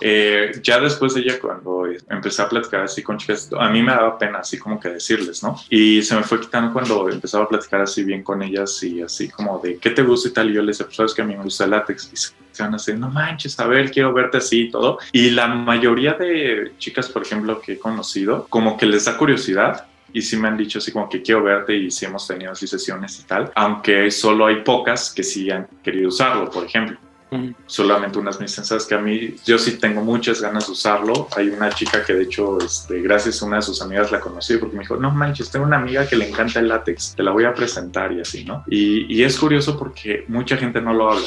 Eh, 0.00 0.52
ya 0.62 0.80
después 0.80 1.12
de 1.12 1.20
ella, 1.20 1.38
cuando 1.38 1.84
empecé 2.08 2.40
a 2.40 2.48
platicar 2.48 2.80
así 2.80 3.02
con 3.02 3.18
chicas, 3.18 3.50
a 3.58 3.68
mí 3.68 3.82
me 3.82 3.92
daba 3.92 4.18
pena 4.18 4.38
así 4.38 4.58
como 4.58 4.80
que 4.80 4.88
decirles, 4.88 5.42
¿no? 5.42 5.56
Y 5.68 6.00
se 6.02 6.16
me 6.16 6.22
fue 6.22 6.40
quitando 6.40 6.72
cuando 6.72 7.10
empezaba 7.10 7.44
a 7.44 7.48
platicar 7.48 7.82
así 7.82 8.04
bien 8.04 8.22
con 8.22 8.42
ellas 8.42 8.82
y 8.82 9.02
así 9.02 9.28
como 9.28 9.58
de, 9.58 9.76
¿qué 9.76 9.90
te 9.90 10.02
gusta 10.02 10.28
y 10.28 10.32
tal? 10.32 10.45
Y 10.48 10.54
yo 10.54 10.62
les 10.62 10.78
decía, 10.78 10.86
pues 10.86 10.96
sabes 10.96 11.14
que 11.14 11.22
a 11.22 11.24
mí 11.24 11.36
me 11.36 11.42
gusta 11.42 11.64
el 11.64 11.70
látex. 11.70 12.10
Y 12.12 12.16
se 12.16 12.62
van 12.62 12.74
a 12.74 12.76
decir, 12.76 12.98
no 12.98 13.10
manches, 13.10 13.58
a 13.60 13.66
ver, 13.66 13.90
quiero 13.90 14.12
verte 14.12 14.38
así 14.38 14.62
y 14.62 14.70
todo. 14.70 14.98
Y 15.12 15.30
la 15.30 15.48
mayoría 15.48 16.14
de 16.14 16.72
chicas, 16.78 17.08
por 17.08 17.22
ejemplo, 17.22 17.60
que 17.60 17.74
he 17.74 17.78
conocido, 17.78 18.46
como 18.48 18.76
que 18.76 18.86
les 18.86 19.04
da 19.04 19.16
curiosidad 19.16 19.86
y 20.12 20.22
sí 20.22 20.36
me 20.36 20.48
han 20.48 20.56
dicho 20.56 20.78
así 20.78 20.92
como 20.92 21.08
que 21.08 21.20
quiero 21.20 21.42
verte 21.42 21.76
y 21.76 21.90
sí 21.90 22.06
hemos 22.06 22.26
tenido 22.26 22.52
así 22.52 22.66
sesiones 22.66 23.20
y 23.20 23.24
tal, 23.24 23.52
aunque 23.54 24.10
solo 24.10 24.46
hay 24.46 24.62
pocas 24.62 25.12
que 25.14 25.22
sí 25.22 25.50
han 25.50 25.66
querido 25.82 26.08
usarlo, 26.08 26.50
por 26.50 26.64
ejemplo. 26.64 26.98
Solamente 27.66 28.18
unas 28.18 28.40
me 28.40 28.46
que 28.88 28.94
a 28.94 28.98
mí, 28.98 29.34
yo 29.44 29.58
sí 29.58 29.78
tengo 29.78 30.02
muchas 30.02 30.40
ganas 30.40 30.66
de 30.66 30.72
usarlo. 30.72 31.28
Hay 31.36 31.48
una 31.48 31.70
chica 31.70 32.04
que 32.04 32.14
de 32.14 32.22
hecho, 32.24 32.58
este, 32.58 33.00
gracias 33.00 33.42
a 33.42 33.46
una 33.46 33.56
de 33.56 33.62
sus 33.62 33.82
amigas 33.82 34.12
la 34.12 34.20
conocí 34.20 34.56
porque 34.56 34.76
me 34.76 34.82
dijo, 34.82 34.96
no 34.96 35.10
manches, 35.10 35.50
tengo 35.50 35.66
una 35.66 35.76
amiga 35.76 36.06
que 36.06 36.16
le 36.16 36.28
encanta 36.28 36.60
el 36.60 36.68
látex, 36.68 37.14
te 37.16 37.22
la 37.22 37.32
voy 37.32 37.44
a 37.44 37.54
presentar 37.54 38.12
y 38.12 38.20
así, 38.20 38.44
¿no? 38.44 38.64
Y, 38.68 39.12
y 39.12 39.24
es 39.24 39.38
curioso 39.38 39.76
porque 39.78 40.24
mucha 40.28 40.56
gente 40.56 40.80
no 40.80 40.94
lo 40.94 41.10
habla 41.10 41.26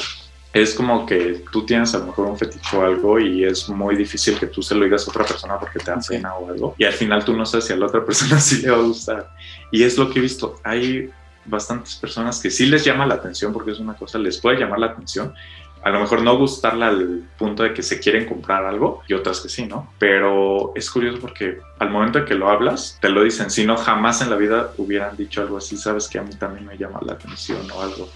es 0.52 0.74
como 0.74 1.06
que 1.06 1.44
tú 1.52 1.64
tienes 1.64 1.94
a 1.94 1.98
lo 1.98 2.06
mejor 2.06 2.26
un 2.26 2.36
fetiche 2.36 2.76
o 2.76 2.84
algo 2.84 3.20
y 3.20 3.44
es 3.44 3.68
muy 3.68 3.94
difícil 3.94 4.38
que 4.38 4.46
tú 4.46 4.62
se 4.62 4.74
lo 4.74 4.84
digas 4.84 5.06
a 5.06 5.10
otra 5.10 5.24
persona 5.24 5.58
porque 5.58 5.78
te 5.78 5.90
da 5.90 6.00
pena 6.06 6.34
o 6.34 6.50
algo. 6.50 6.74
Y 6.76 6.84
al 6.84 6.92
final 6.92 7.24
tú 7.24 7.36
no 7.36 7.46
sabes 7.46 7.66
si 7.66 7.72
a 7.72 7.76
la 7.76 7.86
otra 7.86 8.04
persona 8.04 8.40
sí 8.40 8.62
le 8.62 8.70
va 8.70 8.78
a 8.78 8.82
gustar. 8.82 9.30
Y 9.70 9.84
es 9.84 9.96
lo 9.96 10.10
que 10.10 10.18
he 10.18 10.22
visto. 10.22 10.56
Hay 10.64 11.10
bastantes 11.44 11.94
personas 11.96 12.40
que 12.40 12.50
sí 12.50 12.66
les 12.66 12.84
llama 12.84 13.06
la 13.06 13.14
atención 13.14 13.52
porque 13.52 13.70
es 13.70 13.78
una 13.78 13.94
cosa, 13.94 14.18
les 14.18 14.38
puede 14.38 14.58
llamar 14.58 14.78
la 14.78 14.86
atención, 14.86 15.32
a 15.82 15.90
lo 15.90 16.00
mejor 16.00 16.22
no 16.22 16.36
gustarla 16.36 16.88
al 16.88 17.22
punto 17.38 17.62
de 17.62 17.72
que 17.72 17.82
se 17.82 17.98
quieren 17.98 18.26
comprar 18.26 18.64
algo 18.64 19.02
y 19.08 19.14
otras 19.14 19.40
que 19.40 19.48
sí, 19.48 19.66
¿no? 19.66 19.92
Pero 19.98 20.72
es 20.74 20.90
curioso 20.90 21.18
porque 21.20 21.58
al 21.78 21.90
momento 21.90 22.20
de 22.20 22.24
que 22.26 22.34
lo 22.34 22.50
hablas, 22.50 22.98
te 23.00 23.08
lo 23.08 23.22
dicen, 23.22 23.50
si 23.50 23.64
no, 23.64 23.76
jamás 23.76 24.20
en 24.20 24.30
la 24.30 24.36
vida 24.36 24.72
hubieran 24.76 25.16
dicho 25.16 25.40
algo 25.40 25.56
así, 25.56 25.76
sabes 25.76 26.08
que 26.08 26.18
a 26.18 26.22
mí 26.22 26.34
también 26.34 26.66
me 26.66 26.76
llama 26.76 27.00
la 27.02 27.14
atención 27.14 27.70
o 27.70 27.80
algo. 27.80 28.08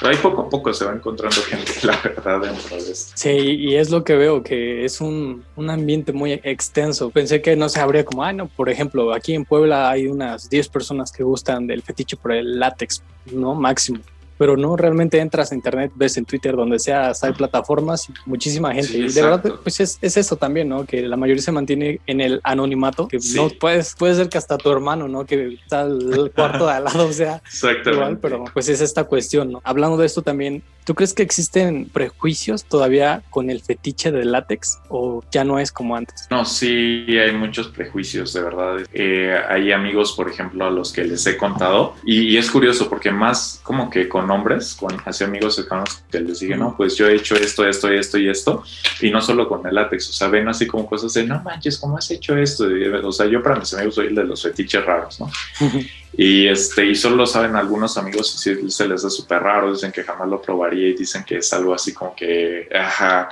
Pero 0.00 0.12
ahí 0.12 0.18
poco 0.22 0.42
a 0.42 0.48
poco 0.48 0.72
se 0.72 0.84
va 0.84 0.92
encontrando 0.92 1.42
gente, 1.42 1.72
la 1.82 1.98
verdad, 2.02 2.40
dentro 2.40 2.76
de 2.76 2.92
esto. 2.92 3.12
Sí, 3.16 3.30
y 3.30 3.74
es 3.74 3.90
lo 3.90 4.04
que 4.04 4.14
veo, 4.14 4.42
que 4.42 4.84
es 4.84 5.00
un, 5.00 5.44
un 5.56 5.70
ambiente 5.70 6.12
muy 6.12 6.40
extenso. 6.44 7.10
Pensé 7.10 7.42
que 7.42 7.56
no 7.56 7.68
se 7.68 7.80
habría 7.80 8.04
como, 8.04 8.22
ah, 8.24 8.32
no, 8.32 8.46
por 8.46 8.70
ejemplo, 8.70 9.12
aquí 9.12 9.34
en 9.34 9.44
Puebla 9.44 9.90
hay 9.90 10.06
unas 10.06 10.48
10 10.48 10.68
personas 10.68 11.10
que 11.10 11.24
gustan 11.24 11.66
del 11.66 11.82
fetiche 11.82 12.16
por 12.16 12.32
el 12.32 12.60
látex, 12.60 13.02
¿no? 13.32 13.54
Máximo 13.54 13.98
pero 14.38 14.56
no 14.56 14.76
realmente 14.76 15.18
entras 15.18 15.52
a 15.52 15.54
internet, 15.54 15.90
ves 15.96 16.16
en 16.16 16.24
Twitter, 16.24 16.54
donde 16.54 16.78
sea, 16.78 17.12
hay 17.20 17.32
plataformas, 17.32 18.08
muchísima 18.24 18.72
gente. 18.72 18.96
y 18.96 19.08
de 19.08 19.22
verdad, 19.22 19.42
pues 19.62 19.80
es, 19.80 19.98
es, 20.00 20.16
eso 20.16 20.36
también, 20.36 20.68
¿no? 20.68 20.86
Que 20.86 21.02
la 21.02 21.16
mayoría 21.16 21.42
se 21.42 21.52
mantiene 21.52 22.00
en 22.06 22.20
el 22.20 22.40
anonimato, 22.44 23.08
que 23.08 23.18
no 23.34 23.48
puedes, 23.48 23.94
puede 23.96 24.14
ser 24.14 24.28
que 24.28 24.38
hasta 24.38 24.56
tu 24.56 24.70
hermano, 24.70 25.08
¿no? 25.08 25.26
Que 25.26 25.54
está 25.54 25.82
al 25.82 26.32
cuarto 26.34 26.66
de 26.66 26.72
al 26.72 26.84
lado, 26.84 27.06
o 27.08 27.12
sea, 27.12 27.42
igual, 27.84 28.18
pero 28.18 28.44
pues 28.54 28.68
es 28.68 28.80
esta 28.80 29.04
cuestión, 29.04 29.52
¿no? 29.52 29.60
Hablando 29.64 29.96
de 29.96 30.06
esto 30.06 30.22
también, 30.22 30.62
¿tú 30.84 30.94
crees 30.94 31.12
que 31.12 31.24
existen 31.24 31.88
prejuicios 31.92 32.64
todavía 32.64 33.22
con 33.30 33.50
el 33.50 33.60
fetiche 33.60 34.12
del 34.12 34.32
látex 34.32 34.78
o 34.88 35.24
ya 35.32 35.42
no 35.42 35.58
es 35.58 35.72
como 35.72 35.96
antes? 35.96 36.28
No, 36.30 36.44
sí, 36.44 37.06
hay 37.08 37.32
muchos 37.32 37.68
prejuicios, 37.68 38.32
de 38.32 38.42
verdad. 38.42 38.76
Eh, 38.92 39.36
hay 39.48 39.72
amigos, 39.72 40.12
por 40.12 40.30
ejemplo, 40.30 40.64
a 40.64 40.70
los 40.70 40.92
que 40.92 41.04
les 41.04 41.26
he 41.26 41.36
contado 41.36 41.94
y, 42.04 42.20
y 42.20 42.36
es 42.36 42.50
curioso 42.50 42.88
porque 42.88 43.10
más 43.10 43.60
como 43.64 43.90
que 43.90 44.08
con 44.08 44.27
nombres, 44.28 44.74
con 44.74 44.94
así 45.04 45.24
amigos 45.24 45.56
cercanos 45.56 46.02
que 46.10 46.20
les 46.20 46.40
digan, 46.40 46.60
no, 46.60 46.76
pues 46.76 46.96
yo 46.96 47.08
he 47.08 47.16
hecho 47.16 47.34
esto, 47.34 47.66
esto, 47.66 47.88
esto 47.88 48.18
y 48.18 48.28
esto, 48.28 48.62
y 49.00 49.10
no 49.10 49.20
solo 49.20 49.48
con 49.48 49.66
el 49.66 49.74
látex, 49.74 50.10
o 50.10 50.12
sea, 50.12 50.28
ven 50.28 50.48
así 50.48 50.66
como 50.66 50.86
cosas 50.86 51.12
de, 51.14 51.24
no 51.24 51.42
manches, 51.42 51.78
¿cómo 51.78 51.98
has 51.98 52.10
hecho 52.10 52.36
esto? 52.36 52.68
o 53.02 53.12
sea, 53.12 53.26
yo 53.26 53.42
para 53.42 53.56
mis 53.56 53.74
amigos 53.74 53.96
soy 53.96 54.06
el 54.08 54.14
de 54.14 54.24
los 54.24 54.42
fetiches 54.42 54.84
raros, 54.84 55.18
¿no? 55.18 55.30
y 56.16 56.46
este, 56.46 56.86
y 56.86 56.94
solo 56.94 57.16
lo 57.16 57.26
saben 57.26 57.56
algunos 57.56 57.98
amigos 57.98 58.34
y 58.34 58.38
si 58.38 58.70
se 58.70 58.86
les 58.86 59.02
da 59.02 59.10
súper 59.10 59.42
raro, 59.42 59.72
dicen 59.72 59.90
que 59.90 60.04
jamás 60.04 60.28
lo 60.28 60.40
probaría 60.40 60.88
y 60.88 60.94
dicen 60.94 61.24
que 61.24 61.38
es 61.38 61.52
algo 61.52 61.74
así 61.74 61.92
como 61.92 62.14
que, 62.14 62.68
ajá, 62.72 63.30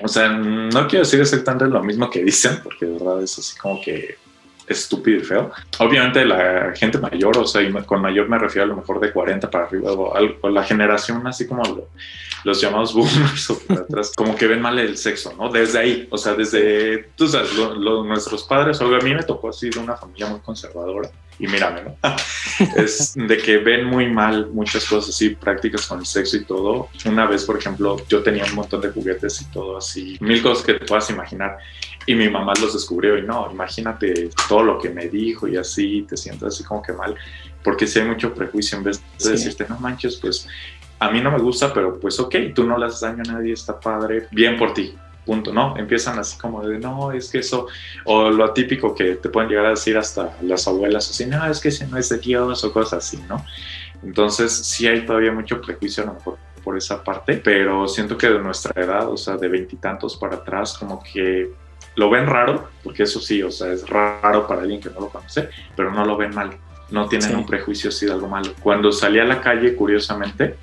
o 0.00 0.08
sea, 0.08 0.28
no 0.30 0.88
quiero 0.88 1.04
decir 1.04 1.20
exactamente 1.20 1.66
lo 1.66 1.82
mismo 1.82 2.10
que 2.10 2.24
dicen, 2.24 2.60
porque 2.62 2.86
de 2.86 2.92
verdad 2.92 3.22
es 3.22 3.38
así 3.38 3.56
como 3.58 3.80
que 3.80 4.16
estúpido 4.72 5.18
y 5.18 5.24
feo. 5.24 5.50
Obviamente 5.78 6.24
la 6.24 6.72
gente 6.74 6.98
mayor, 6.98 7.38
o 7.38 7.46
sea, 7.46 7.62
con 7.84 8.02
mayor 8.02 8.28
me 8.28 8.38
refiero 8.38 8.64
a 8.64 8.68
lo 8.68 8.76
mejor 8.76 9.00
de 9.00 9.12
40 9.12 9.50
para 9.50 9.64
arriba, 9.64 9.92
o, 9.92 10.48
la 10.48 10.64
generación 10.64 11.26
así 11.26 11.46
como 11.46 11.62
los 12.44 12.60
llamados 12.60 12.92
boomers 12.94 13.50
o 13.50 13.58
para 13.60 13.80
atrás, 13.80 14.12
como 14.16 14.36
que 14.36 14.46
ven 14.46 14.60
mal 14.60 14.78
el 14.78 14.96
sexo, 14.96 15.32
¿no? 15.38 15.48
Desde 15.48 15.78
ahí, 15.78 16.08
o 16.10 16.18
sea, 16.18 16.34
desde, 16.34 17.10
tú 17.16 17.28
sabes, 17.28 17.50
nuestros 17.54 18.44
padres, 18.44 18.80
o 18.80 18.94
a 18.94 18.98
mí 19.00 19.14
me 19.14 19.22
tocó 19.22 19.50
así 19.50 19.70
de 19.70 19.78
una 19.78 19.96
familia 19.96 20.26
muy 20.26 20.40
conservadora, 20.40 21.10
y 21.38 21.46
mírame, 21.46 21.82
¿no? 21.82 21.96
es 22.76 23.14
de 23.14 23.36
que 23.38 23.58
ven 23.58 23.84
muy 23.84 24.08
mal 24.08 24.50
muchas 24.50 24.84
cosas 24.84 25.14
así, 25.14 25.30
prácticas 25.30 25.86
con 25.86 26.00
el 26.00 26.06
sexo 26.06 26.36
y 26.36 26.44
todo. 26.44 26.88
Una 27.04 27.26
vez, 27.26 27.44
por 27.44 27.58
ejemplo, 27.58 27.96
yo 28.08 28.22
tenía 28.22 28.44
un 28.44 28.54
montón 28.54 28.80
de 28.80 28.90
juguetes 28.90 29.40
y 29.40 29.44
todo 29.46 29.76
así, 29.76 30.16
mil 30.20 30.42
cosas 30.42 30.64
que 30.64 30.74
te 30.74 30.84
puedas 30.84 31.10
imaginar. 31.10 31.58
Y 32.06 32.14
mi 32.14 32.28
mamá 32.28 32.52
los 32.60 32.72
descubrió 32.72 33.16
y 33.16 33.22
no, 33.22 33.48
imagínate 33.50 34.30
todo 34.48 34.62
lo 34.62 34.78
que 34.78 34.90
me 34.90 35.08
dijo 35.08 35.46
y 35.46 35.56
así, 35.56 36.04
te 36.08 36.16
sientes 36.16 36.42
así 36.42 36.64
como 36.64 36.82
que 36.82 36.92
mal, 36.92 37.14
porque 37.62 37.86
si 37.86 38.00
hay 38.00 38.06
mucho 38.06 38.34
prejuicio 38.34 38.78
en 38.78 38.84
vez 38.84 39.02
de 39.18 39.30
decirte, 39.30 39.66
no 39.68 39.78
manches, 39.78 40.16
pues 40.16 40.48
a 40.98 41.10
mí 41.10 41.20
no 41.20 41.30
me 41.30 41.38
gusta, 41.38 41.72
pero 41.72 41.98
pues 41.98 42.18
ok, 42.20 42.34
tú 42.54 42.64
no 42.64 42.78
le 42.78 42.86
haces 42.86 43.00
daño 43.00 43.22
a 43.28 43.32
nadie, 43.32 43.52
está 43.52 43.78
padre, 43.78 44.26
bien 44.30 44.56
por 44.56 44.74
ti, 44.74 44.94
punto, 45.24 45.52
¿no? 45.52 45.76
Empiezan 45.76 46.18
así 46.18 46.38
como 46.38 46.66
de, 46.66 46.78
no, 46.78 47.12
es 47.12 47.30
que 47.30 47.38
eso, 47.38 47.68
o 48.04 48.30
lo 48.30 48.44
atípico 48.44 48.94
que 48.94 49.16
te 49.16 49.28
pueden 49.28 49.48
llegar 49.48 49.66
a 49.66 49.70
decir 49.70 49.96
hasta 49.96 50.36
las 50.42 50.66
abuelas, 50.66 51.08
así, 51.10 51.26
no, 51.26 51.44
es 51.46 51.60
que 51.60 51.68
ese 51.68 51.86
no 51.86 51.98
es 51.98 52.08
de 52.08 52.18
Dios 52.18 52.64
o 52.64 52.72
cosas 52.72 53.04
así, 53.04 53.22
¿no? 53.28 53.44
Entonces 54.02 54.52
sí 54.52 54.86
hay 54.86 55.06
todavía 55.06 55.32
mucho 55.32 55.60
prejuicio 55.60 56.02
a 56.02 56.06
lo 56.06 56.14
mejor 56.14 56.38
por 56.62 56.76
esa 56.76 57.02
parte, 57.02 57.40
pero 57.42 57.88
siento 57.88 58.16
que 58.16 58.28
de 58.28 58.38
nuestra 58.38 58.80
edad, 58.80 59.08
o 59.08 59.16
sea, 59.16 59.36
de 59.36 59.48
veintitantos 59.48 60.16
para 60.16 60.36
atrás, 60.36 60.76
como 60.78 61.02
que 61.02 61.50
lo 61.94 62.10
ven 62.10 62.26
raro, 62.26 62.68
porque 62.82 63.04
eso 63.04 63.20
sí, 63.20 63.42
o 63.42 63.50
sea, 63.50 63.72
es 63.72 63.88
raro 63.88 64.46
para 64.46 64.62
alguien 64.62 64.80
que 64.80 64.90
no 64.90 65.00
lo 65.00 65.08
conoce, 65.08 65.50
pero 65.76 65.90
no 65.92 66.04
lo 66.04 66.16
ven 66.16 66.34
mal, 66.34 66.50
no 66.90 67.08
tienen 67.08 67.36
un 67.36 67.46
prejuicio 67.46 67.90
así 67.90 68.06
de 68.06 68.12
algo 68.12 68.28
malo. 68.28 68.52
Cuando 68.60 68.92
salí 68.92 69.18
a 69.18 69.24
la 69.24 69.40
calle, 69.40 69.74
curiosamente, 69.74 70.56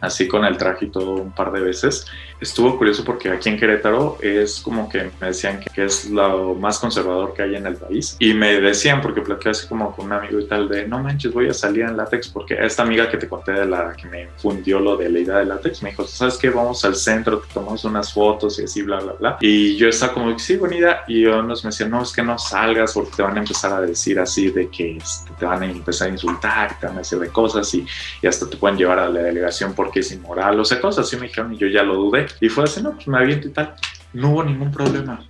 así 0.00 0.28
con 0.28 0.44
el 0.44 0.56
traje 0.56 0.86
y 0.86 0.88
todo 0.90 1.14
un 1.14 1.32
par 1.32 1.52
de 1.52 1.60
veces, 1.60 2.06
estuvo 2.40 2.76
curioso 2.78 3.04
porque 3.04 3.30
aquí 3.30 3.48
en 3.48 3.58
Querétaro 3.58 4.18
es 4.20 4.60
como 4.60 4.88
que 4.88 5.10
me 5.20 5.28
decían 5.28 5.60
que, 5.60 5.84
es 5.84 6.10
lo 6.10 6.54
más 6.54 6.78
conservador 6.78 7.34
que 7.34 7.42
hay 7.42 7.54
en 7.54 7.66
el 7.66 7.76
país. 7.76 8.16
Y 8.18 8.34
me 8.34 8.60
decían, 8.60 9.00
porque 9.00 9.20
platiqué 9.20 9.50
así 9.50 9.66
como 9.66 9.94
con 9.94 10.06
un 10.06 10.12
amigo 10.12 10.40
y 10.40 10.46
tal, 10.46 10.68
de 10.68 10.86
no 10.86 11.02
manches, 11.02 11.32
voy 11.32 11.48
a 11.48 11.54
salir 11.54 11.84
en 11.84 11.96
látex 11.96 12.28
porque 12.28 12.56
esta 12.60 12.82
amiga 12.82 13.08
que 13.10 13.16
te 13.16 13.28
conté 13.28 13.52
de 13.52 13.66
la 13.66 13.94
que 13.94 14.08
me 14.08 14.28
fundió 14.36 14.80
lo 14.80 14.96
de 14.96 15.08
la 15.08 15.18
idea 15.18 15.36
de 15.38 15.46
látex 15.46 15.82
me 15.82 15.90
dijo, 15.90 16.06
¿sabes 16.06 16.36
qué? 16.38 16.50
Vamos 16.50 16.84
al 16.84 16.94
centro, 16.94 17.38
te 17.40 17.54
tomamos 17.54 17.84
unas 17.84 18.12
fotos 18.12 18.58
y 18.58 18.64
así, 18.64 18.82
bla, 18.82 19.00
bla, 19.00 19.12
bla. 19.12 19.38
Y 19.40 19.76
yo 19.76 19.88
estaba 19.88 20.12
como, 20.12 20.38
sí, 20.38 20.56
buena 20.56 20.76
idea. 20.76 21.04
Y 21.08 21.24
unos 21.26 21.64
me 21.64 21.70
decían, 21.70 21.90
no, 21.90 22.02
es 22.02 22.12
que 22.12 22.22
no 22.22 22.38
salgas 22.38 22.92
porque 22.92 23.10
te 23.16 23.22
van 23.22 23.36
a 23.36 23.40
empezar 23.40 23.72
a 23.72 23.80
decir 23.80 24.18
así 24.18 24.50
de 24.50 24.68
que 24.68 24.96
este, 24.96 25.32
te 25.38 25.44
van 25.44 25.62
a 25.62 25.66
empezar 25.66 26.08
a 26.08 26.10
insultar, 26.10 26.78
te 26.78 26.86
van 26.86 26.96
a 26.96 26.98
decir 26.98 27.18
de 27.18 27.28
cosas 27.28 27.72
y, 27.74 27.86
y 28.22 28.26
hasta 28.26 28.48
te 28.48 28.56
pueden 28.56 28.78
llevar 28.78 28.98
a 28.98 29.08
la 29.08 29.20
delegación 29.20 29.74
porque 29.90 30.00
es 30.00 30.12
inmoral, 30.12 30.60
o 30.60 30.64
sea, 30.64 30.80
cosas 30.80 31.04
así 31.04 31.16
me 31.16 31.26
dijeron 31.26 31.52
y 31.52 31.56
yo 31.56 31.66
ya 31.66 31.82
lo 31.82 31.96
dudé. 31.96 32.26
Y 32.40 32.48
fue 32.48 32.62
así, 32.62 32.80
no, 32.80 32.92
pues 32.92 33.08
me 33.08 33.18
aviento 33.18 33.48
y 33.48 33.50
tal. 33.50 33.74
No 34.12 34.30
hubo 34.30 34.44
ningún 34.44 34.70
problema. 34.70 35.26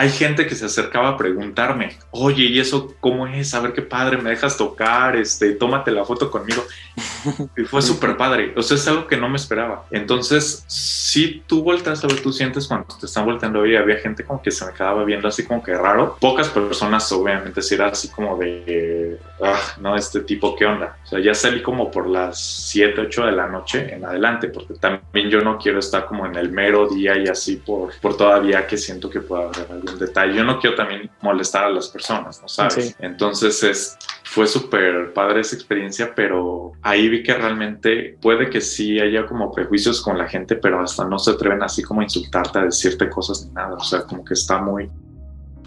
Hay 0.00 0.08
gente 0.08 0.46
que 0.46 0.54
se 0.54 0.64
acercaba 0.64 1.10
a 1.10 1.16
preguntarme, 1.18 1.98
oye, 2.10 2.44
¿y 2.44 2.58
eso 2.58 2.94
cómo 3.00 3.26
es? 3.26 3.52
A 3.52 3.60
ver 3.60 3.74
qué 3.74 3.82
padre, 3.82 4.16
me 4.16 4.30
dejas 4.30 4.56
tocar, 4.56 5.14
este, 5.14 5.52
tómate 5.52 5.90
la 5.90 6.06
foto 6.06 6.30
conmigo. 6.30 6.64
Y 7.54 7.64
fue 7.64 7.82
súper 7.82 8.16
padre. 8.16 8.54
O 8.56 8.62
sea, 8.62 8.78
es 8.78 8.88
algo 8.88 9.06
que 9.06 9.18
no 9.18 9.28
me 9.28 9.36
esperaba. 9.36 9.84
Entonces, 9.90 10.64
si 10.66 11.42
tú 11.46 11.62
volteas 11.62 12.02
a 12.02 12.06
ver, 12.06 12.20
tú 12.22 12.32
sientes 12.32 12.66
cuando 12.66 12.86
te 12.98 13.04
están 13.04 13.26
volteando 13.26 13.66
y 13.66 13.76
había 13.76 13.96
gente 13.96 14.24
como 14.24 14.40
que 14.40 14.50
se 14.50 14.64
me 14.64 14.72
quedaba 14.72 15.04
viendo 15.04 15.28
así 15.28 15.44
como 15.44 15.62
que 15.62 15.74
raro. 15.74 16.16
Pocas 16.18 16.48
personas, 16.48 17.12
obviamente, 17.12 17.60
si 17.60 17.74
era 17.74 17.88
así 17.88 18.08
como 18.08 18.38
de, 18.38 19.18
ah, 19.42 19.60
no, 19.80 19.96
este 19.96 20.20
tipo, 20.20 20.56
¿qué 20.56 20.64
onda? 20.64 20.96
O 21.04 21.06
sea, 21.08 21.20
ya 21.20 21.34
salí 21.34 21.60
como 21.60 21.90
por 21.90 22.08
las 22.08 22.40
7, 22.70 23.02
8 23.02 23.26
de 23.26 23.32
la 23.32 23.48
noche 23.48 23.94
en 23.94 24.02
adelante, 24.04 24.48
porque 24.48 24.74
también 24.74 25.28
yo 25.28 25.42
no 25.42 25.58
quiero 25.58 25.78
estar 25.78 26.06
como 26.06 26.24
en 26.24 26.36
el 26.36 26.50
mero 26.50 26.88
día 26.88 27.18
y 27.18 27.26
así 27.26 27.56
por, 27.56 27.92
por 28.00 28.16
todavía 28.16 28.66
que 28.66 28.78
siento 28.78 29.10
que 29.10 29.20
pueda 29.20 29.44
haber 29.44 29.89
detalle. 29.98 30.34
Yo 30.34 30.44
no 30.44 30.58
quiero 30.58 30.76
también 30.76 31.10
molestar 31.20 31.64
a 31.64 31.70
las 31.70 31.88
personas, 31.88 32.40
¿no 32.40 32.48
sabes? 32.48 32.96
Entonces, 32.98 33.62
es, 33.62 33.98
fue 34.24 34.46
súper 34.46 35.12
padre 35.12 35.40
esa 35.40 35.56
experiencia, 35.56 36.12
pero 36.14 36.72
ahí 36.82 37.08
vi 37.08 37.22
que 37.22 37.34
realmente 37.34 38.16
puede 38.20 38.48
que 38.50 38.60
sí 38.60 39.00
haya 39.00 39.26
como 39.26 39.52
prejuicios 39.52 40.00
con 40.02 40.18
la 40.18 40.28
gente, 40.28 40.56
pero 40.56 40.80
hasta 40.80 41.04
no 41.04 41.18
se 41.18 41.32
atreven 41.32 41.62
así 41.62 41.82
como 41.82 42.00
a 42.00 42.04
insultarte, 42.04 42.58
a 42.58 42.64
decirte 42.64 43.08
cosas 43.08 43.46
ni 43.46 43.52
nada. 43.52 43.74
O 43.74 43.84
sea, 43.84 44.02
como 44.02 44.24
que 44.24 44.34
está 44.34 44.60
muy, 44.60 44.90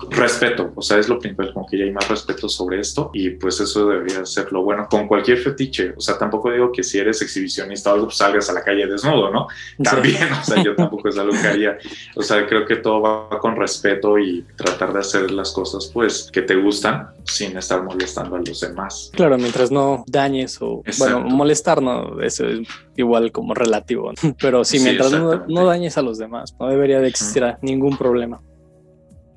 respeto, 0.09 0.71
o 0.75 0.81
sea, 0.81 0.97
es 0.97 1.09
lo 1.09 1.19
principal, 1.19 1.53
como 1.53 1.65
que 1.67 1.77
ya 1.77 1.85
hay 1.85 1.91
más 1.91 2.07
respeto 2.07 2.49
sobre 2.49 2.79
esto 2.79 3.11
y 3.13 3.31
pues 3.31 3.59
eso 3.59 3.87
debería 3.87 4.25
ser 4.25 4.51
lo 4.51 4.63
bueno 4.63 4.87
con 4.89 5.07
cualquier 5.07 5.37
fetiche, 5.39 5.93
o 5.97 6.01
sea, 6.01 6.17
tampoco 6.17 6.51
digo 6.51 6.71
que 6.71 6.83
si 6.83 6.99
eres 6.99 7.21
exhibicionista 7.21 7.91
o 7.91 7.93
algo, 7.93 8.05
pues 8.07 8.17
salgas 8.17 8.49
a 8.49 8.53
la 8.53 8.63
calle 8.63 8.87
desnudo, 8.87 9.31
¿no? 9.31 9.47
También, 9.83 10.31
o 10.31 10.43
sea, 10.43 10.63
yo 10.63 10.75
tampoco 10.75 11.09
es 11.09 11.17
algo 11.17 11.33
que 11.33 11.47
haría, 11.47 11.77
o 12.15 12.21
sea, 12.21 12.45
creo 12.47 12.65
que 12.65 12.77
todo 12.77 13.01
va 13.01 13.39
con 13.39 13.55
respeto 13.55 14.17
y 14.17 14.45
tratar 14.55 14.93
de 14.93 14.99
hacer 14.99 15.31
las 15.31 15.51
cosas 15.51 15.89
pues 15.93 16.29
que 16.31 16.41
te 16.41 16.55
gustan 16.55 17.09
sin 17.25 17.57
estar 17.57 17.83
molestando 17.83 18.35
a 18.35 18.39
los 18.39 18.59
demás. 18.59 19.11
Claro, 19.13 19.37
mientras 19.37 19.71
no 19.71 20.03
dañes 20.07 20.61
o, 20.61 20.83
bueno, 20.99 21.21
molestar, 21.21 21.81
¿no? 21.81 22.21
Eso 22.21 22.47
es 22.47 22.67
igual 22.95 23.31
como 23.31 23.53
relativo, 23.53 24.11
pero 24.39 24.63
sí, 24.63 24.79
mientras 24.79 25.11
no, 25.11 25.65
dañes 25.65 25.97
a 25.97 26.01
los 26.01 26.17
demás, 26.17 26.55
no 26.59 26.67
debería 26.67 26.99
de 26.99 27.07
existir 27.07 27.43
ningún 27.61 27.97
problema. 27.97 28.41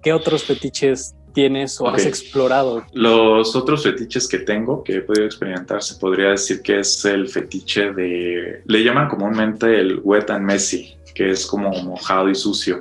¿Qué 0.07 0.13
otros 0.13 0.45
fetiches 0.45 1.17
tienes 1.33 1.81
o 1.81 1.89
has 1.89 2.07
explorado? 2.07 2.85
Los 2.93 3.57
otros 3.57 3.83
fetiches 3.83 4.29
que 4.29 4.39
tengo, 4.39 4.85
que 4.85 4.99
he 4.99 5.01
podido 5.01 5.27
experimentar, 5.27 5.83
se 5.83 5.97
podría 5.97 6.29
decir 6.29 6.63
que 6.63 6.79
es 6.79 7.05
el 7.05 7.27
fetiche 7.27 7.91
de, 7.91 8.63
le 8.65 8.85
llaman 8.85 9.09
comúnmente 9.09 9.81
el 9.81 9.99
wet 10.05 10.31
and 10.31 10.45
messy, 10.45 10.95
que 11.13 11.31
es 11.31 11.45
como 11.45 11.71
mojado 11.83 12.31
y 12.31 12.37
sucio, 12.37 12.79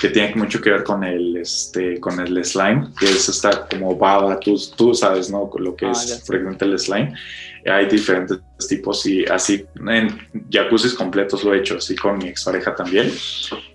que 0.00 0.08
tiene 0.08 0.34
mucho 0.34 0.60
que 0.60 0.70
ver 0.70 0.82
con 0.82 1.04
el, 1.04 1.36
este, 1.36 2.00
con 2.00 2.18
el 2.18 2.44
slime, 2.44 2.88
que 2.98 3.06
es 3.06 3.28
esta 3.28 3.68
como 3.68 3.94
baba, 3.94 4.40
tú, 4.40 4.60
tú 4.76 4.94
sabes, 4.94 5.30
¿no? 5.30 5.48
Lo 5.56 5.76
que 5.76 5.86
ah, 5.86 5.92
es 5.92 6.24
frecuente 6.26 6.64
el 6.64 6.76
slime 6.76 7.14
hay 7.66 7.86
diferentes 7.86 8.40
tipos 8.68 9.06
y 9.06 9.24
así 9.24 9.64
en 9.86 10.18
jacuzzis 10.50 10.94
completos 10.94 11.44
lo 11.44 11.54
he 11.54 11.58
hecho, 11.58 11.78
así 11.78 11.96
con 11.96 12.18
mi 12.18 12.28
expareja 12.28 12.74
también. 12.74 13.12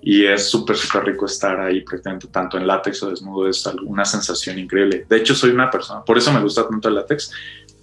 Y 0.01 0.25
es 0.25 0.49
súper, 0.49 0.77
súper 0.77 1.05
rico 1.05 1.25
estar 1.25 1.59
ahí 1.59 1.81
presente, 1.81 2.27
tanto 2.27 2.57
en 2.57 2.67
látex 2.67 3.03
o 3.03 3.09
desnudo, 3.09 3.47
es 3.47 3.65
una 3.83 4.05
sensación 4.05 4.59
increíble. 4.59 5.05
De 5.07 5.17
hecho, 5.17 5.35
soy 5.35 5.51
una 5.51 5.69
persona, 5.69 6.03
por 6.03 6.17
eso 6.17 6.31
me 6.31 6.41
gusta 6.41 6.67
tanto 6.67 6.87
el 6.89 6.95
látex, 6.95 7.31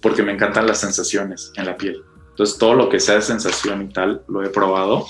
porque 0.01 0.23
me 0.23 0.31
encantan 0.31 0.67
las 0.67 0.79
sensaciones 0.79 1.51
en 1.55 1.65
la 1.65 1.75
piel. 1.75 2.01
Entonces, 2.29 2.57
todo 2.57 2.75
lo 2.75 2.87
que 2.87 2.99
sea 2.99 3.19
sensación 3.19 3.81
y 3.81 3.89
tal, 3.89 4.21
lo 4.27 4.43
he 4.43 4.49
probado. 4.49 5.07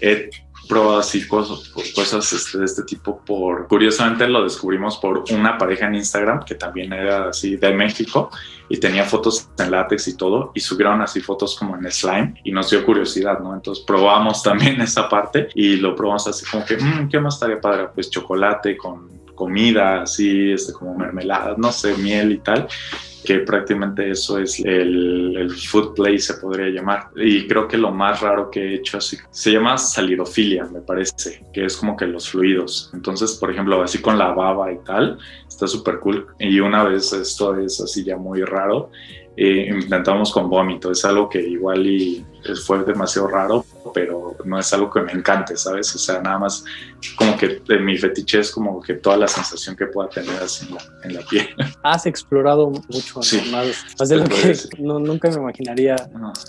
He 0.00 0.30
probado 0.68 0.98
así 0.98 1.26
cosas, 1.26 1.68
cosas 1.94 2.32
este, 2.32 2.58
de 2.58 2.64
este 2.64 2.82
tipo 2.84 3.20
por, 3.24 3.68
curiosamente 3.68 4.26
lo 4.28 4.42
descubrimos 4.42 4.96
por 4.98 5.24
una 5.32 5.58
pareja 5.58 5.86
en 5.86 5.96
Instagram 5.96 6.44
que 6.44 6.54
también 6.54 6.92
era 6.92 7.28
así 7.28 7.56
de 7.56 7.72
México 7.74 8.30
y 8.68 8.78
tenía 8.78 9.04
fotos 9.04 9.48
en 9.58 9.70
látex 9.70 10.08
y 10.08 10.16
todo 10.16 10.52
y 10.54 10.60
subieron 10.60 11.02
así 11.02 11.20
fotos 11.20 11.56
como 11.56 11.76
en 11.76 11.90
slime 11.90 12.34
y 12.44 12.52
nos 12.52 12.70
dio 12.70 12.84
curiosidad, 12.84 13.40
¿no? 13.40 13.54
Entonces 13.54 13.84
probamos 13.86 14.42
también 14.44 14.80
esa 14.80 15.08
parte 15.08 15.48
y 15.54 15.76
lo 15.76 15.94
probamos 15.94 16.26
así 16.26 16.44
como 16.46 16.64
que, 16.64 16.76
mmm, 16.76 17.08
¿qué 17.08 17.20
más 17.20 17.34
estaría 17.34 17.60
padre? 17.60 17.88
Pues 17.94 18.10
chocolate 18.10 18.76
con 18.76 19.22
comida, 19.34 20.02
así, 20.02 20.52
este, 20.52 20.72
como 20.72 20.94
mermelada, 20.94 21.54
no 21.56 21.72
sé, 21.72 21.96
miel 21.96 22.32
y 22.32 22.38
tal 22.38 22.68
que 23.24 23.38
prácticamente 23.40 24.10
eso 24.10 24.38
es 24.38 24.60
el, 24.64 25.50
food 25.70 25.94
play, 25.94 26.18
se 26.18 26.34
podría 26.34 26.68
llamar. 26.68 27.10
Y 27.16 27.46
creo 27.46 27.68
que 27.68 27.76
lo 27.76 27.90
más 27.90 28.20
raro 28.20 28.50
que 28.50 28.60
he 28.60 28.74
hecho 28.76 28.98
así 28.98 29.16
se 29.30 29.52
llama 29.52 29.78
salidofilia, 29.78 30.64
me 30.66 30.80
parece, 30.80 31.44
que 31.52 31.64
es 31.64 31.76
como 31.76 31.96
que 31.96 32.06
los 32.06 32.28
fluidos. 32.28 32.90
Entonces, 32.94 33.34
por 33.34 33.50
ejemplo, 33.50 33.82
así 33.82 33.98
con 33.98 34.18
la 34.18 34.32
baba 34.32 34.72
y 34.72 34.78
tal, 34.78 35.18
está 35.48 35.66
súper 35.66 35.98
cool. 36.00 36.26
Y 36.38 36.60
una 36.60 36.84
vez 36.84 37.12
esto 37.12 37.56
es 37.58 37.80
así 37.80 38.04
ya 38.04 38.16
muy 38.16 38.42
raro, 38.42 38.90
eh, 39.36 39.70
intentamos 39.70 40.32
con 40.32 40.48
vómito. 40.48 40.90
Es 40.90 41.04
algo 41.04 41.28
que 41.28 41.40
igual 41.40 41.86
y 41.86 42.24
fue 42.66 42.84
demasiado 42.84 43.28
raro, 43.28 43.64
pero 43.94 44.36
no 44.44 44.58
es 44.58 44.72
algo 44.72 44.90
que 44.90 45.00
me 45.00 45.12
encante, 45.12 45.56
¿sabes? 45.56 45.94
O 45.94 45.98
sea, 45.98 46.20
nada 46.20 46.38
más 46.38 46.64
como 47.16 47.36
que 47.36 47.60
de 47.66 47.78
mi 47.78 47.96
fetiche 47.96 48.40
es 48.40 48.50
como 48.50 48.80
que 48.80 48.94
toda 48.94 49.16
la 49.16 49.28
sensación 49.28 49.76
que 49.76 49.86
pueda 49.86 50.08
tener 50.08 50.42
así 50.42 50.68
en 51.04 51.14
la, 51.14 51.20
piel. 51.22 51.48
Has 51.82 52.06
explorado 52.06 52.70
mucho, 52.70 53.20
más, 53.50 54.08
de 54.08 54.16
lo 54.16 54.24
que 54.24 54.54
nunca 54.78 55.30
me 55.30 55.36
imaginaría, 55.36 55.96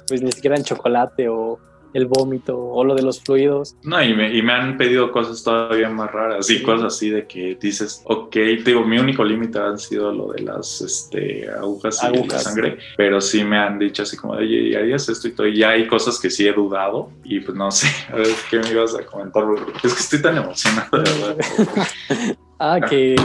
pues 0.08 0.22
ni 0.22 0.32
siquiera 0.32 0.58
en 0.58 0.64
chocolate 0.64 1.30
o 1.30 1.60
el 1.94 2.08
vómito 2.08 2.58
o 2.58 2.84
lo 2.84 2.96
de 2.96 3.02
los 3.02 3.22
fluidos. 3.22 3.76
No, 3.84 4.04
y 4.04 4.14
me, 4.14 4.36
y 4.36 4.42
me 4.42 4.54
han 4.54 4.78
pedido 4.78 5.12
cosas 5.12 5.44
todavía 5.44 5.90
más 5.90 6.12
raras, 6.12 6.50
y 6.50 6.62
cosas 6.62 6.94
así 6.94 7.10
de 7.10 7.28
que 7.28 7.58
dices, 7.60 8.02
ok, 8.06 8.32
te 8.32 8.64
digo, 8.66 8.84
mi 8.84 8.98
único 8.98 9.24
límite 9.24 9.60
han 9.60 9.80
sido 9.80 10.12
lo 10.12 10.32
de 10.34 10.42
las 10.42 10.82
este, 10.82 11.50
agujas, 11.50 12.02
y 12.04 12.28
la 12.28 12.40
sangre, 12.40 12.78
pero 12.98 13.22
sí 13.22 13.44
me 13.44 13.58
han 13.58 13.80
dicho 13.80 14.04
así 14.04 14.18
como, 14.18 14.34
oye, 14.34 14.76
harías 14.78 15.08
esto 15.10 15.28
y 15.28 15.32
todo, 15.32 15.48
y 15.48 15.58
ya 15.58 15.70
hay 15.70 15.88
cosas 15.88 16.20
que 16.20 16.30
sí 16.30 16.48
he 16.48 16.54
dudado, 16.54 17.10
y 17.24 17.40
pues 17.40 17.58
no 17.58 17.72
sé, 17.72 17.88
a 18.12 18.16
ver 18.16 18.28
qué 18.50 18.60
me 18.60 18.70
ibas 18.72 18.96
a 18.96 19.06
comentar, 19.06 19.44
es 19.84 19.94
que 19.94 20.00
estoy 20.00 20.22
tan 20.22 20.38
emocionado, 20.38 20.98
de 20.98 21.12
verdad. 21.12 22.38
Ah, 22.60 22.80
que 22.80 23.16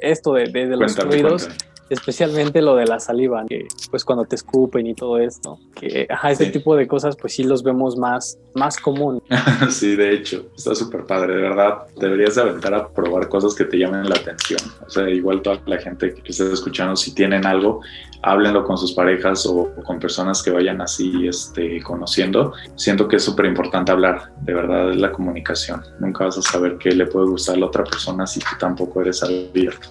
esto 0.00 0.32
de, 0.32 0.46
de, 0.46 0.76
los 0.76 0.96
ruidos 0.96 1.48
especialmente 1.90 2.62
lo 2.62 2.76
de 2.76 2.86
la 2.86 3.00
saliva, 3.00 3.44
que 3.48 3.66
pues 3.90 4.04
cuando 4.04 4.24
te 4.24 4.36
escupen 4.36 4.86
y 4.86 4.94
todo 4.94 5.18
esto, 5.18 5.58
que 5.74 6.06
ajá, 6.08 6.30
ese 6.30 6.46
tipo 6.46 6.76
de 6.76 6.86
cosas 6.86 7.16
pues 7.16 7.34
sí 7.34 7.44
los 7.44 7.62
vemos 7.62 7.96
más, 7.96 8.38
más 8.54 8.78
común. 8.78 9.22
sí, 9.70 9.96
de 9.96 10.14
hecho, 10.14 10.46
está 10.56 10.74
súper 10.74 11.04
padre, 11.04 11.36
de 11.36 11.42
verdad, 11.42 11.86
deberías 11.98 12.38
aventar 12.38 12.74
a 12.74 12.88
probar 12.88 13.28
cosas 13.28 13.54
que 13.54 13.64
te 13.64 13.78
llamen 13.78 14.08
la 14.08 14.16
atención, 14.16 14.60
o 14.86 14.90
sea, 14.90 15.08
igual 15.08 15.42
toda 15.42 15.60
la 15.66 15.78
gente 15.78 16.14
que 16.14 16.30
esté 16.30 16.50
escuchando, 16.52 16.96
si 16.96 17.14
tienen 17.14 17.46
algo, 17.46 17.80
háblenlo 18.22 18.64
con 18.64 18.78
sus 18.78 18.92
parejas 18.92 19.44
o, 19.46 19.70
con 19.84 19.98
personas 19.98 20.42
que 20.42 20.50
vayan 20.50 20.80
así 20.80 21.26
este, 21.26 21.82
conociendo, 21.82 22.52
siento 22.76 23.08
que 23.08 23.16
es 23.16 23.24
súper 23.24 23.46
importante 23.46 23.92
hablar, 23.92 24.32
de 24.42 24.54
verdad, 24.54 24.90
es 24.90 24.96
la 24.96 25.12
comunicación, 25.12 25.82
nunca 26.00 26.24
vas 26.24 26.38
a 26.38 26.42
saber 26.42 26.78
qué 26.78 26.92
le 26.92 27.06
puede 27.06 27.26
gustar 27.26 27.56
a 27.56 27.58
la 27.58 27.66
otra 27.66 27.84
persona 27.84 28.26
si 28.26 28.40
tú 28.40 28.50
tampoco 28.58 29.00
eres 29.00 29.22
abierto. 29.22 29.88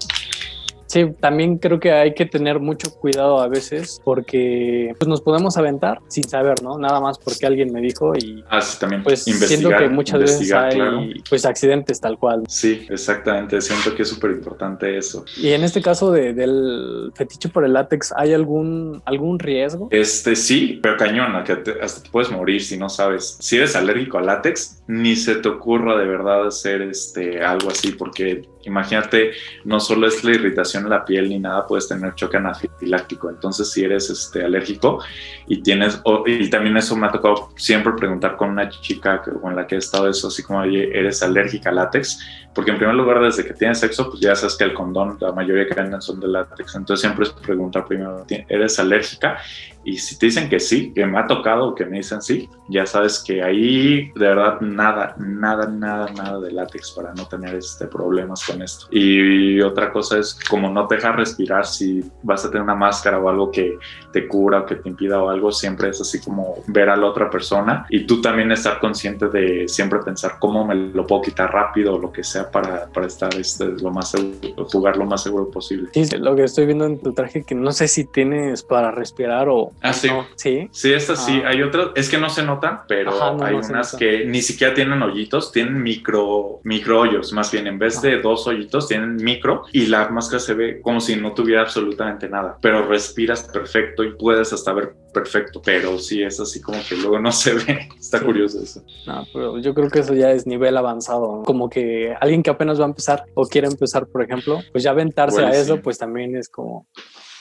Sí, 0.91 1.05
también 1.21 1.57
creo 1.57 1.79
que 1.79 1.93
hay 1.93 2.13
que 2.13 2.25
tener 2.25 2.59
mucho 2.59 2.93
cuidado 2.95 3.39
a 3.39 3.47
veces 3.47 4.01
porque 4.03 4.93
pues, 4.99 5.07
nos 5.07 5.21
podemos 5.21 5.55
aventar 5.55 5.99
sin 6.09 6.27
saber, 6.27 6.61
¿no? 6.61 6.77
Nada 6.77 6.99
más 6.99 7.17
porque 7.17 7.45
alguien 7.45 7.71
me 7.71 7.79
dijo 7.79 8.11
y 8.13 8.43
ah, 8.49 8.59
sí, 8.59 8.77
también 8.77 9.01
pues 9.01 9.23
siento 9.23 9.69
que 9.69 9.87
muchas 9.87 10.19
veces 10.19 10.51
hay 10.51 11.13
pues 11.29 11.45
accidentes 11.45 12.01
tal 12.01 12.17
cual. 12.17 12.43
Sí, 12.49 12.87
exactamente, 12.89 13.61
siento 13.61 13.95
que 13.95 14.01
es 14.01 14.09
súper 14.09 14.31
importante 14.31 14.97
eso. 14.97 15.23
Y 15.37 15.51
en 15.51 15.63
este 15.63 15.81
caso 15.81 16.11
de, 16.11 16.33
del 16.33 17.13
fetiche 17.15 17.47
por 17.47 17.63
el 17.63 17.71
látex, 17.71 18.13
¿hay 18.17 18.33
algún, 18.33 19.01
algún 19.05 19.39
riesgo? 19.39 19.87
Este 19.91 20.35
sí, 20.35 20.77
pero 20.83 20.97
cañón, 20.97 21.41
que 21.45 21.53
hasta 21.81 22.03
te 22.03 22.09
puedes 22.09 22.29
morir 22.29 22.61
si 22.61 22.77
no 22.77 22.89
sabes. 22.89 23.37
Si 23.39 23.55
eres 23.55 23.77
alérgico 23.77 24.17
al 24.17 24.25
látex, 24.25 24.83
ni 24.87 25.15
se 25.15 25.35
te 25.35 25.47
ocurra 25.47 25.97
de 25.97 26.05
verdad 26.05 26.47
hacer 26.47 26.81
este, 26.81 27.41
algo 27.41 27.69
así 27.69 27.93
porque 27.93 28.41
imagínate, 28.63 29.31
no 29.63 29.79
solo 29.79 30.07
es 30.07 30.23
la 30.23 30.31
irritación 30.31 30.83
en 30.83 30.89
la 30.89 31.05
piel 31.05 31.29
ni 31.29 31.39
nada, 31.39 31.65
puedes 31.65 31.87
tener 31.87 32.15
choque 32.15 32.37
anafiláctico. 32.37 33.29
Entonces, 33.29 33.71
si 33.71 33.83
eres 33.83 34.09
este, 34.09 34.43
alérgico 34.43 35.03
y 35.47 35.61
tienes, 35.61 36.01
y 36.25 36.49
también 36.49 36.77
eso 36.77 36.95
me 36.95 37.07
ha 37.07 37.11
tocado 37.11 37.49
siempre 37.55 37.93
preguntar 37.93 38.37
con 38.37 38.49
una 38.49 38.69
chica 38.69 39.21
con 39.21 39.55
la 39.55 39.67
que 39.67 39.75
he 39.75 39.79
estado 39.79 40.09
eso, 40.09 40.27
así 40.27 40.43
como, 40.43 40.63
¿eres 40.63 41.23
alérgica 41.23 41.69
al 41.69 41.77
látex? 41.77 42.19
Porque 42.53 42.71
en 42.71 42.77
primer 42.77 42.95
lugar, 42.95 43.21
desde 43.21 43.45
que 43.45 43.53
tienes 43.53 43.79
sexo, 43.79 44.09
pues 44.09 44.19
ya 44.19 44.35
sabes 44.35 44.55
que 44.55 44.65
el 44.65 44.73
condón, 44.73 45.17
la 45.19 45.31
mayoría 45.31 45.65
que 45.65 45.73
venden 45.73 46.01
son 46.01 46.19
de 46.19 46.27
látex. 46.27 46.75
Entonces, 46.75 47.01
siempre 47.01 47.25
es 47.25 47.31
preguntar 47.31 47.85
primero, 47.85 48.25
¿eres 48.49 48.79
alérgica? 48.79 49.37
Y 49.83 49.97
si 49.97 50.17
te 50.17 50.27
dicen 50.27 50.49
que 50.49 50.59
sí, 50.59 50.93
que 50.93 51.05
me 51.05 51.19
ha 51.19 51.27
tocado, 51.27 51.73
que 51.75 51.85
me 51.85 51.97
dicen 51.97 52.21
sí, 52.21 52.49
ya 52.69 52.85
sabes 52.85 53.23
que 53.25 53.43
ahí 53.43 54.11
de 54.15 54.27
verdad 54.27 54.61
nada, 54.61 55.15
nada, 55.17 55.67
nada, 55.67 56.11
nada 56.13 56.39
de 56.39 56.51
látex 56.51 56.91
para 56.91 57.13
no 57.13 57.27
tener 57.27 57.55
este 57.55 57.87
problemas 57.87 58.45
con 58.45 58.61
esto. 58.61 58.87
Y 58.91 59.59
otra 59.61 59.91
cosa 59.91 60.19
es 60.19 60.37
como 60.49 60.69
no 60.69 60.87
te 60.87 60.95
deja 60.95 61.11
respirar 61.11 61.65
si 61.65 62.03
vas 62.23 62.45
a 62.45 62.49
tener 62.49 62.63
una 62.63 62.75
máscara 62.75 63.19
o 63.19 63.29
algo 63.29 63.51
que 63.51 63.77
te 64.11 64.27
cura 64.27 64.59
o 64.59 64.65
que 64.65 64.75
te 64.75 64.89
impida 64.89 65.21
o 65.21 65.29
algo, 65.29 65.51
siempre 65.51 65.89
es 65.89 66.01
así 66.01 66.21
como 66.21 66.55
ver 66.67 66.89
a 66.89 66.95
la 66.95 67.07
otra 67.07 67.29
persona 67.29 67.85
y 67.89 68.05
tú 68.05 68.21
también 68.21 68.51
estar 68.51 68.79
consciente 68.79 69.27
de 69.29 69.67
siempre 69.67 69.99
pensar 69.99 70.37
cómo 70.39 70.65
me 70.65 70.75
lo 70.75 71.05
puedo 71.05 71.21
quitar 71.21 71.51
rápido 71.51 71.95
o 71.95 71.99
lo 71.99 72.11
que 72.11 72.23
sea 72.23 72.49
para, 72.49 72.87
para 72.87 73.07
estar 73.07 73.33
este, 73.35 73.65
lo 73.65 73.91
más 73.91 74.11
seguro, 74.11 74.65
jugar 74.71 74.97
lo 74.97 75.05
más 75.05 75.23
seguro 75.23 75.49
posible. 75.49 75.89
Sí, 75.93 76.05
lo 76.17 76.35
que 76.35 76.43
estoy 76.43 76.65
viendo 76.65 76.85
en 76.85 76.99
tu 76.99 77.13
traje 77.13 77.43
que 77.43 77.55
no 77.55 77.71
sé 77.71 77.87
si 77.87 78.05
tienes 78.05 78.63
para 78.63 78.91
respirar 78.91 79.49
o 79.49 79.70
Ah, 79.81 79.93
sí. 79.93 80.09
sí. 80.35 80.69
Sí, 80.71 80.93
estas 80.93 81.25
sí. 81.25 81.41
Ah. 81.43 81.49
Hay 81.49 81.61
otras, 81.61 81.89
es 81.95 82.09
que 82.09 82.17
no 82.17 82.29
se 82.29 82.43
notan, 82.43 82.81
pero 82.87 83.11
hay 83.43 83.55
unas 83.55 83.95
que 83.95 84.25
ni 84.25 84.41
siquiera 84.41 84.73
tienen 84.73 85.01
hoyitos, 85.01 85.51
tienen 85.51 85.81
micro, 85.81 86.59
micro 86.63 87.01
hoyos, 87.01 87.33
más 87.33 87.51
bien 87.51 87.67
en 87.67 87.79
vez 87.79 88.01
de 88.01 88.21
dos 88.21 88.47
hoyitos 88.47 88.87
tienen 88.87 89.15
micro 89.15 89.63
y 89.71 89.87
la 89.87 90.09
máscara 90.09 90.39
se 90.39 90.53
ve 90.53 90.81
como 90.81 90.99
si 90.99 91.15
no 91.15 91.33
tuviera 91.33 91.61
absolutamente 91.61 92.29
nada, 92.29 92.57
pero 92.61 92.87
respiras 92.87 93.43
perfecto 93.43 94.03
y 94.03 94.13
puedes 94.13 94.53
hasta 94.53 94.73
ver 94.73 94.93
perfecto, 95.11 95.61
pero 95.63 95.97
sí 95.99 96.23
es 96.23 96.39
así 96.39 96.61
como 96.61 96.77
que 96.87 96.95
luego 96.95 97.19
no 97.19 97.31
se 97.31 97.53
ve. 97.53 97.89
Está 97.99 98.19
curioso 98.21 98.61
eso. 98.61 98.83
No, 99.05 99.25
pero 99.33 99.59
yo 99.59 99.73
creo 99.73 99.89
que 99.89 99.99
eso 99.99 100.13
ya 100.13 100.31
es 100.31 100.47
nivel 100.47 100.77
avanzado. 100.77 101.43
Como 101.43 101.69
que 101.69 102.15
alguien 102.19 102.43
que 102.43 102.49
apenas 102.49 102.79
va 102.79 102.85
a 102.85 102.89
empezar 102.89 103.25
o 103.33 103.45
quiere 103.45 103.67
empezar, 103.67 104.07
por 104.07 104.23
ejemplo, 104.23 104.61
pues 104.71 104.83
ya 104.83 104.91
aventarse 104.91 105.43
a 105.43 105.49
eso, 105.49 105.81
pues 105.81 105.97
también 105.97 106.35
es 106.35 106.49
como 106.49 106.87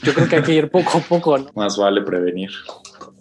yo 0.02 0.14
creo 0.14 0.28
que 0.28 0.36
hay 0.36 0.42
que 0.42 0.54
ir 0.54 0.70
poco 0.70 0.98
a 0.98 1.00
poco, 1.00 1.38
¿no? 1.38 1.50
Más 1.54 1.76
vale 1.76 2.02
prevenir. 2.02 2.50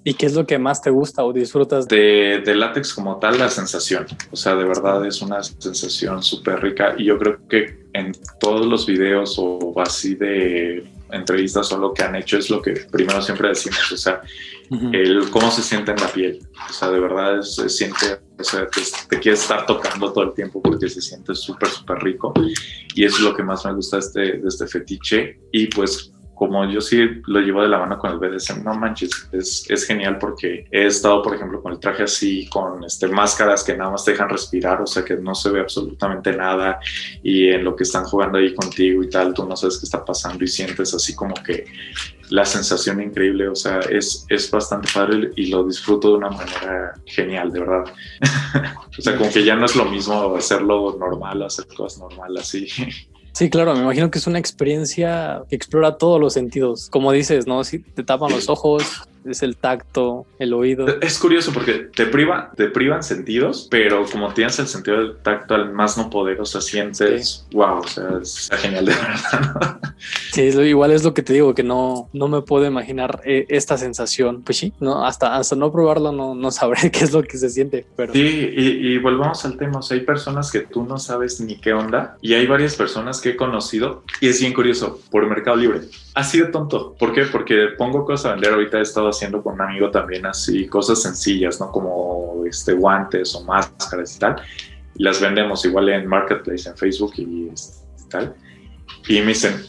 ¿Y 0.03 0.13
qué 0.13 0.25
es 0.25 0.33
lo 0.33 0.45
que 0.45 0.57
más 0.57 0.81
te 0.81 0.89
gusta 0.89 1.23
o 1.23 1.33
disfrutas? 1.33 1.87
De, 1.87 2.41
de 2.45 2.55
látex 2.55 2.93
como 2.93 3.17
tal, 3.19 3.37
la 3.37 3.49
sensación. 3.49 4.05
O 4.31 4.35
sea, 4.35 4.55
de 4.55 4.63
verdad 4.63 5.05
es 5.05 5.21
una 5.21 5.43
sensación 5.43 6.23
súper 6.23 6.61
rica 6.61 6.95
y 6.97 7.05
yo 7.05 7.17
creo 7.17 7.47
que 7.47 7.85
en 7.93 8.13
todos 8.39 8.65
los 8.65 8.85
videos 8.85 9.35
o 9.37 9.73
así 9.79 10.15
de 10.15 10.83
entrevistas 11.11 11.71
o 11.71 11.77
lo 11.77 11.93
que 11.93 12.03
han 12.03 12.15
hecho 12.15 12.37
es 12.37 12.49
lo 12.49 12.61
que 12.61 12.71
primero 12.91 13.21
siempre 13.21 13.49
decimos, 13.49 13.91
o 13.91 13.97
sea, 13.97 14.21
el 14.93 15.29
cómo 15.31 15.49
se 15.49 15.63
siente 15.63 15.91
en 15.91 15.97
la 15.99 16.07
piel. 16.07 16.39
O 16.69 16.73
sea, 16.73 16.89
de 16.91 16.99
verdad 16.99 17.41
se 17.41 17.67
siente, 17.69 18.19
o 18.37 18.43
sea, 18.43 18.67
te, 18.67 18.81
te 19.09 19.19
quieres 19.19 19.41
estar 19.41 19.65
tocando 19.65 20.13
todo 20.13 20.25
el 20.25 20.33
tiempo 20.33 20.61
porque 20.61 20.87
se 20.87 21.01
siente 21.01 21.33
súper, 21.35 21.69
súper 21.69 21.97
rico. 21.99 22.33
Y 22.95 23.03
eso 23.03 23.17
es 23.17 23.23
lo 23.23 23.35
que 23.35 23.43
más 23.43 23.65
me 23.65 23.73
gusta 23.73 23.97
de 23.97 24.01
este, 24.01 24.19
de 24.37 24.47
este 24.47 24.67
fetiche. 24.67 25.39
Y 25.51 25.67
pues 25.67 26.13
como 26.39 26.65
yo 26.71 26.79
sí 26.79 27.21
lo 27.25 27.41
llevo 27.41 27.61
de 27.61 27.67
la 27.67 27.79
mano 27.79 27.99
con 27.99 28.13
el 28.13 28.17
BDSM, 28.17 28.63
no 28.63 28.73
manches, 28.73 29.27
es, 29.33 29.69
es, 29.69 29.85
genial 29.85 30.17
porque 30.19 30.65
he 30.71 30.85
estado, 30.85 31.21
por 31.21 31.35
ejemplo, 31.35 31.61
con 31.61 31.73
el 31.73 31.79
traje 31.79 32.03
así, 32.03 32.47
con 32.47 32.81
este, 32.85 33.09
máscaras 33.09 33.61
que 33.61 33.75
nada 33.75 33.91
más 33.91 34.05
te 34.05 34.11
dejan 34.11 34.29
respirar, 34.29 34.81
o 34.81 34.87
sea 34.87 35.03
que 35.03 35.17
no 35.17 35.35
se 35.35 35.49
ve 35.51 35.59
absolutamente 35.59 36.31
nada 36.31 36.79
y 37.21 37.49
en 37.49 37.65
lo 37.65 37.75
que 37.75 37.83
están 37.83 38.05
jugando 38.05 38.37
ahí 38.37 38.55
contigo 38.55 39.03
y 39.03 39.09
tal, 39.09 39.33
tú 39.33 39.45
no 39.45 39.57
sabes 39.57 39.79
qué 39.79 39.85
está 39.85 40.05
pasando 40.05 40.41
y 40.41 40.47
sientes 40.47 40.93
así 40.93 41.13
como 41.13 41.33
que 41.43 41.65
la 42.29 42.45
sensación 42.45 43.01
increíble, 43.01 43.49
o 43.49 43.55
sea, 43.55 43.79
es, 43.89 44.25
es 44.29 44.49
bastante 44.49 44.87
padre 44.93 45.31
y 45.35 45.47
lo 45.47 45.65
disfruto 45.65 46.11
de 46.11 46.17
una 46.19 46.29
manera 46.29 46.93
genial, 47.05 47.51
de 47.51 47.59
verdad. 47.59 47.83
o 48.97 49.01
sea, 49.01 49.17
como 49.17 49.29
que 49.29 49.43
ya 49.43 49.55
no 49.55 49.65
es 49.65 49.75
lo 49.75 49.85
mismo 49.85 50.37
hacerlo 50.37 50.95
normal, 50.97 51.43
hacer 51.43 51.67
cosas 51.67 51.99
normales 51.99 52.43
así. 52.43 52.67
Sí, 53.33 53.49
claro, 53.49 53.73
me 53.73 53.81
imagino 53.81 54.11
que 54.11 54.19
es 54.19 54.27
una 54.27 54.39
experiencia 54.39 55.43
que 55.49 55.55
explora 55.55 55.97
todos 55.97 56.19
los 56.19 56.33
sentidos. 56.33 56.89
Como 56.89 57.11
dices, 57.11 57.47
¿no? 57.47 57.63
Si 57.63 57.79
te 57.79 58.03
tapan 58.03 58.31
los 58.31 58.49
ojos, 58.49 58.83
es 59.25 59.43
el 59.43 59.57
tacto, 59.57 60.25
el 60.39 60.53
oído. 60.53 60.87
Es 61.01 61.19
curioso 61.19 61.51
porque 61.53 61.89
te 61.95 62.05
priva, 62.05 62.51
te 62.55 62.67
privan 62.67 63.03
sentidos, 63.03 63.67
pero 63.69 64.05
como 64.05 64.33
tienes 64.33 64.59
el 64.59 64.67
sentido 64.67 64.97
del 64.97 65.17
tacto 65.17 65.55
al 65.55 65.71
más 65.73 65.97
no 65.97 66.09
poder, 66.09 66.39
o 66.41 66.45
sea, 66.45 66.61
sientes, 66.61 67.45
wow, 67.51 67.79
o 67.79 67.87
sea, 67.87 68.19
es 68.21 68.49
genial 68.57 68.85
de 68.85 68.93
verdad. 68.93 69.79
Sí, 70.31 70.43
igual 70.43 70.91
es 70.91 71.03
lo 71.03 71.13
que 71.13 71.23
te 71.23 71.33
digo, 71.33 71.53
que 71.53 71.63
no, 71.63 72.07
no 72.13 72.29
me 72.29 72.41
puedo 72.41 72.65
imaginar 72.65 73.21
eh, 73.25 73.45
esta 73.49 73.77
sensación. 73.77 74.43
Pues 74.43 74.57
sí, 74.57 74.71
no, 74.79 75.05
hasta, 75.05 75.35
hasta 75.35 75.55
no 75.55 75.71
probarlo 75.71 76.11
no, 76.11 76.35
no 76.35 76.51
sabré 76.51 76.89
qué 76.91 77.03
es 77.03 77.11
lo 77.11 77.21
que 77.23 77.37
se 77.37 77.49
siente. 77.49 77.85
Pero... 77.97 78.13
Sí, 78.13 78.49
y, 78.55 78.93
y 78.93 78.97
volvamos 78.99 79.43
al 79.43 79.57
tema, 79.57 79.79
o 79.79 79.81
sea, 79.81 79.97
hay 79.97 80.03
personas 80.03 80.51
que 80.51 80.61
tú 80.61 80.83
no 80.83 80.97
sabes 80.97 81.41
ni 81.41 81.57
qué 81.59 81.73
onda 81.73 82.17
y 82.21 82.33
hay 82.33 82.47
varias 82.47 82.75
personas 82.75 83.19
que 83.19 83.29
he 83.29 83.35
conocido 83.35 84.03
y 84.21 84.29
es 84.29 84.39
bien 84.39 84.53
curioso 84.53 85.01
por 85.11 85.27
Mercado 85.27 85.57
Libre 85.57 85.81
así 86.19 86.39
de 86.39 86.45
tonto. 86.47 86.95
¿Por 86.99 87.13
qué? 87.13 87.23
Porque 87.23 87.69
pongo 87.77 88.05
cosas 88.05 88.27
a 88.27 88.31
vender. 88.33 88.53
Ahorita 88.53 88.79
he 88.79 88.81
estado 88.81 89.08
haciendo 89.09 89.41
con 89.41 89.53
un 89.55 89.61
amigo 89.61 89.91
también 89.91 90.25
así 90.25 90.67
cosas 90.67 91.01
sencillas, 91.01 91.59
¿no? 91.59 91.71
Como 91.71 92.43
este, 92.45 92.73
guantes 92.73 93.35
o 93.35 93.43
máscaras 93.43 94.15
y 94.15 94.19
tal. 94.19 94.41
Y 94.95 95.03
las 95.03 95.21
vendemos 95.21 95.63
igual 95.65 95.89
en 95.89 96.07
Marketplace, 96.07 96.69
en 96.69 96.77
Facebook 96.77 97.13
y, 97.17 97.51
tal. 98.09 98.35
Y 99.07 99.19
me 99.21 99.27
dicen, 99.27 99.63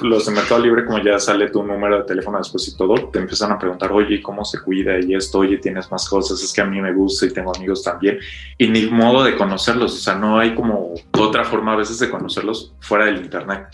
los 0.00 0.26
de 0.26 0.32
Mercado 0.32 0.60
Libre, 0.60 0.84
como 0.84 0.98
ya 1.02 1.18
sale 1.18 1.50
tu 1.50 1.62
número 1.62 1.98
de 1.98 2.04
teléfono 2.04 2.38
después 2.38 2.66
y 2.68 2.76
todo, 2.76 2.94
te 3.10 3.18
empiezan 3.18 3.52
a 3.52 3.58
preguntar, 3.58 3.92
oye, 3.92 4.20
¿cómo 4.22 4.44
se 4.44 4.60
cuida? 4.60 4.98
Y 4.98 5.14
esto, 5.14 5.38
oye, 5.38 5.58
tienes 5.58 5.90
más 5.90 6.08
cosas, 6.08 6.42
es 6.42 6.52
que 6.52 6.60
a 6.60 6.66
mí 6.66 6.80
me 6.80 6.92
gusta 6.92 7.26
y 7.26 7.30
tengo 7.30 7.54
amigos 7.54 7.82
también. 7.82 8.18
Y 8.58 8.68
ni 8.68 8.86
modo 8.86 9.22
de 9.24 9.36
conocerlos, 9.36 9.94
o 9.94 9.98
sea, 9.98 10.14
no 10.14 10.38
hay 10.38 10.54
como 10.54 10.94
otra 11.18 11.44
forma 11.44 11.74
a 11.74 11.76
veces 11.76 11.98
de 11.98 12.10
conocerlos 12.10 12.74
fuera 12.80 13.06
del 13.06 13.18
Internet 13.18 13.68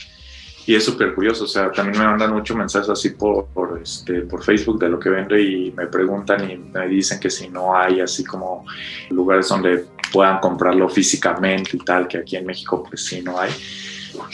y 0.66 0.74
es 0.74 0.84
súper 0.84 1.14
curioso, 1.14 1.44
o 1.44 1.46
sea, 1.46 1.70
también 1.70 1.98
me 1.98 2.04
mandan 2.04 2.32
muchos 2.32 2.56
mensajes 2.56 2.88
así 2.88 3.10
por, 3.10 3.46
por, 3.46 3.80
este, 3.80 4.22
por 4.22 4.42
Facebook 4.42 4.80
de 4.80 4.88
lo 4.88 4.98
que 4.98 5.10
vendo 5.10 5.38
y 5.38 5.72
me 5.76 5.86
preguntan 5.86 6.50
y 6.50 6.56
me 6.56 6.88
dicen 6.88 7.20
que 7.20 7.30
si 7.30 7.48
no 7.48 7.76
hay 7.76 8.00
así 8.00 8.24
como 8.24 8.64
lugares 9.10 9.48
donde 9.48 9.84
puedan 10.12 10.40
comprarlo 10.40 10.88
físicamente 10.88 11.70
y 11.76 11.78
tal, 11.78 12.08
que 12.08 12.18
aquí 12.18 12.36
en 12.36 12.46
México 12.46 12.82
pues 12.82 13.06
sí 13.06 13.22
no 13.22 13.38
hay. 13.38 13.50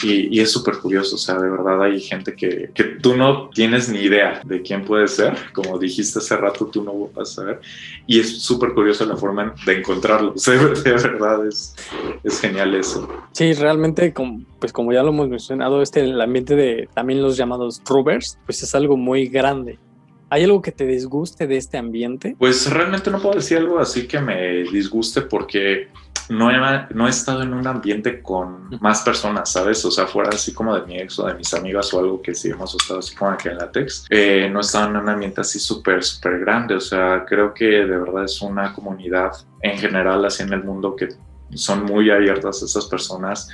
Y, 0.02 0.40
es 0.40 0.50
súper 0.50 0.78
curioso, 0.78 1.16
o 1.16 1.18
sea, 1.18 1.38
de 1.38 1.48
verdad 1.48 1.83
hay 1.83 2.00
gente 2.00 2.35
que, 2.35 2.70
que, 2.74 2.85
tú 2.85 3.16
no 3.16 3.48
tienes 3.50 3.88
ni 3.88 4.00
idea 4.00 4.40
de 4.44 4.62
quién 4.62 4.85
puede 4.85 5.09
ser, 5.09 5.37
como 5.52 5.78
dijiste 5.78 6.18
hace 6.18 6.37
rato, 6.37 6.66
tú 6.66 6.83
no 6.83 7.11
vas 7.14 7.31
a 7.31 7.35
saber, 7.35 7.61
y 8.07 8.20
es 8.20 8.42
súper 8.42 8.74
curioso 8.74 9.07
la 9.07 9.16
forma 9.16 9.55
de 9.64 9.78
encontrarlo, 9.78 10.33
o 10.37 10.38
sea, 10.38 10.55
de 10.55 10.92
verdad 10.92 11.46
es, 11.46 11.74
es 12.24 12.40
genial 12.40 12.74
eso. 12.74 13.09
Sí, 13.33 13.52
realmente, 13.55 14.12
como, 14.12 14.42
pues 14.59 14.72
como 14.72 14.92
ya 14.92 15.02
lo 15.02 15.11
hemos 15.11 15.28
mencionado, 15.28 15.83
este 15.83 16.00
el 16.00 16.20
ambiente 16.20 16.57
de 16.57 16.88
también 16.94 17.22
los 17.22 17.37
llamados 17.37 17.81
rovers, 17.85 18.38
pues 18.44 18.62
es 18.62 18.74
algo 18.74 18.96
muy 18.96 19.26
grande 19.26 19.78
¿Hay 20.33 20.45
algo 20.45 20.62
que 20.62 20.73
te 20.73 20.87
disguste 20.87 21.47
de 21.47 21.59
este 21.59 21.77
ambiente? 21.77 22.37
Pues 22.38 22.71
realmente 22.71 23.11
no 23.11 23.21
puedo 23.21 23.35
decir 23.35 23.59
algo 23.59 23.79
así 23.79 24.09
que 24.09 24.18
me 24.18 24.62
disguste 24.62 25.21
porque 25.21 25.88
no 26.31 26.51
he, 26.51 27.11
estado 27.11 27.42
en 27.42 27.53
un 27.53 27.66
ambiente 27.66 28.23
con 28.23 28.71
más 28.81 29.03
personas, 29.03 29.53
¿sabes? 29.53 29.85
O 29.85 29.90
sea, 29.90 30.07
fuera 30.07 30.31
así 30.31 30.55
como 30.55 30.75
de 30.75 30.87
mi 30.87 30.97
ex 30.97 31.18
o 31.18 31.27
de 31.27 31.35
mis 31.35 31.53
amigas 31.53 31.92
o 31.92 31.99
algo 31.99 32.23
que 32.23 32.35
sí 32.35 32.49
hemos 32.49 32.75
estado 32.75 33.01
así 33.01 33.14
como 33.14 33.33
aquí 33.33 33.51
en 33.51 33.59
látex. 33.59 34.07
Eh, 34.09 34.49
no 34.51 34.61
he 34.61 34.62
estado 34.62 34.88
en 34.88 34.97
un 34.97 35.09
ambiente 35.11 35.42
así 35.42 35.59
súper, 35.59 36.03
súper 36.03 36.38
grande. 36.38 36.77
O 36.77 36.81
sea, 36.81 37.27
creo 37.29 37.53
que 37.53 37.66
de 37.66 37.99
verdad 37.99 38.25
es 38.25 38.40
una 38.40 38.73
comunidad 38.73 39.33
en 39.61 39.77
general 39.77 40.25
así 40.25 40.45
en 40.45 40.55
el 40.55 40.64
mundo 40.64 40.97
que 40.97 41.09
son 41.53 41.85
muy 41.85 42.11
abiertas 42.11 42.62
esas 42.62 42.87
personas 42.87 43.51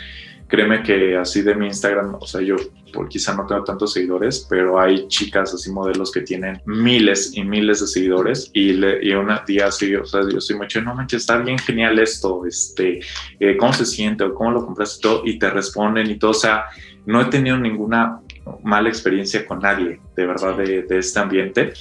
créeme 0.49 0.83
que 0.83 1.17
así 1.17 1.43
de 1.43 1.55
mi 1.55 1.67
Instagram, 1.67 2.17
o 2.19 2.27
sea, 2.27 2.41
yo 2.41 2.57
por 2.93 3.09
quizá 3.09 3.35
no 3.35 3.47
tengo 3.47 3.63
tantos 3.65 3.93
seguidores, 3.93 4.47
pero 4.49 4.81
hay 4.81 5.07
chicas 5.09 5.53
así 5.53 5.71
modelos 5.71 6.11
que 6.11 6.23
tienen 6.23 6.61
miles 6.65 7.33
y 7.35 7.45
miles 7.45 7.81
de 7.81 7.87
seguidores 7.87 8.51
y, 8.55 8.73
le, 8.73 9.05
y 9.05 9.13
una 9.13 9.45
día 9.47 9.67
así, 9.67 9.95
o 9.95 10.07
sea, 10.07 10.23
yo 10.29 10.41
soy 10.41 10.57
mucho, 10.57 10.81
no 10.81 10.95
manches, 10.95 11.21
está 11.21 11.37
bien 11.39 11.59
genial 11.59 11.99
esto, 11.99 12.47
este, 12.47 13.01
eh, 13.39 13.57
¿cómo 13.59 13.75
se 13.75 13.85
siente 13.85 14.25
o 14.25 14.35
cómo 14.35 14.53
lo 14.53 14.65
compraste 14.65 15.03
todo? 15.03 15.23
Y 15.27 15.39
te 15.39 15.51
responden 15.51 16.11
y 16.11 16.19
todo, 16.19 16.31
o 16.31 16.35
sea, 16.35 16.65
no 17.05 17.21
he 17.21 17.27
tenido 17.27 17.59
ninguna 17.59 18.21
mala 18.63 18.89
experiencia 18.89 19.47
con 19.47 19.61
nadie, 19.61 20.01
de 20.17 20.27
verdad, 20.27 20.57
de, 20.57 20.83
de 20.83 20.99
este 20.99 21.21
ambiente. 21.21 21.73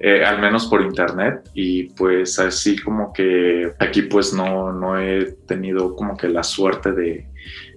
Eh, 0.00 0.24
al 0.24 0.40
menos 0.40 0.66
por 0.66 0.80
internet 0.80 1.50
y 1.54 1.88
pues 1.94 2.38
así 2.38 2.78
como 2.78 3.12
que 3.12 3.72
aquí 3.80 4.02
pues 4.02 4.32
no, 4.32 4.72
no 4.72 4.96
he 4.96 5.32
tenido 5.44 5.96
como 5.96 6.16
que 6.16 6.28
la 6.28 6.44
suerte 6.44 6.92
de, 6.92 7.26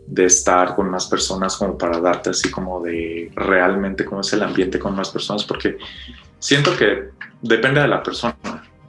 de 0.08 0.26
estar 0.26 0.76
con 0.76 0.90
más 0.90 1.08
personas 1.08 1.56
como 1.56 1.78
para 1.78 2.00
darte 2.00 2.32
así 2.32 2.52
como 2.52 2.82
de 2.82 3.32
realmente 3.36 4.04
cómo 4.06 4.22
es 4.22 4.34
el 4.34 4.44
ambiente 4.44 4.80
con 4.80 4.96
más 4.96 5.10
personas 5.10 5.44
porque 5.44 5.78
siento 6.40 6.76
que 6.76 7.10
depende 7.42 7.82
de 7.82 7.88
la 7.88 8.04
persona. 8.04 8.36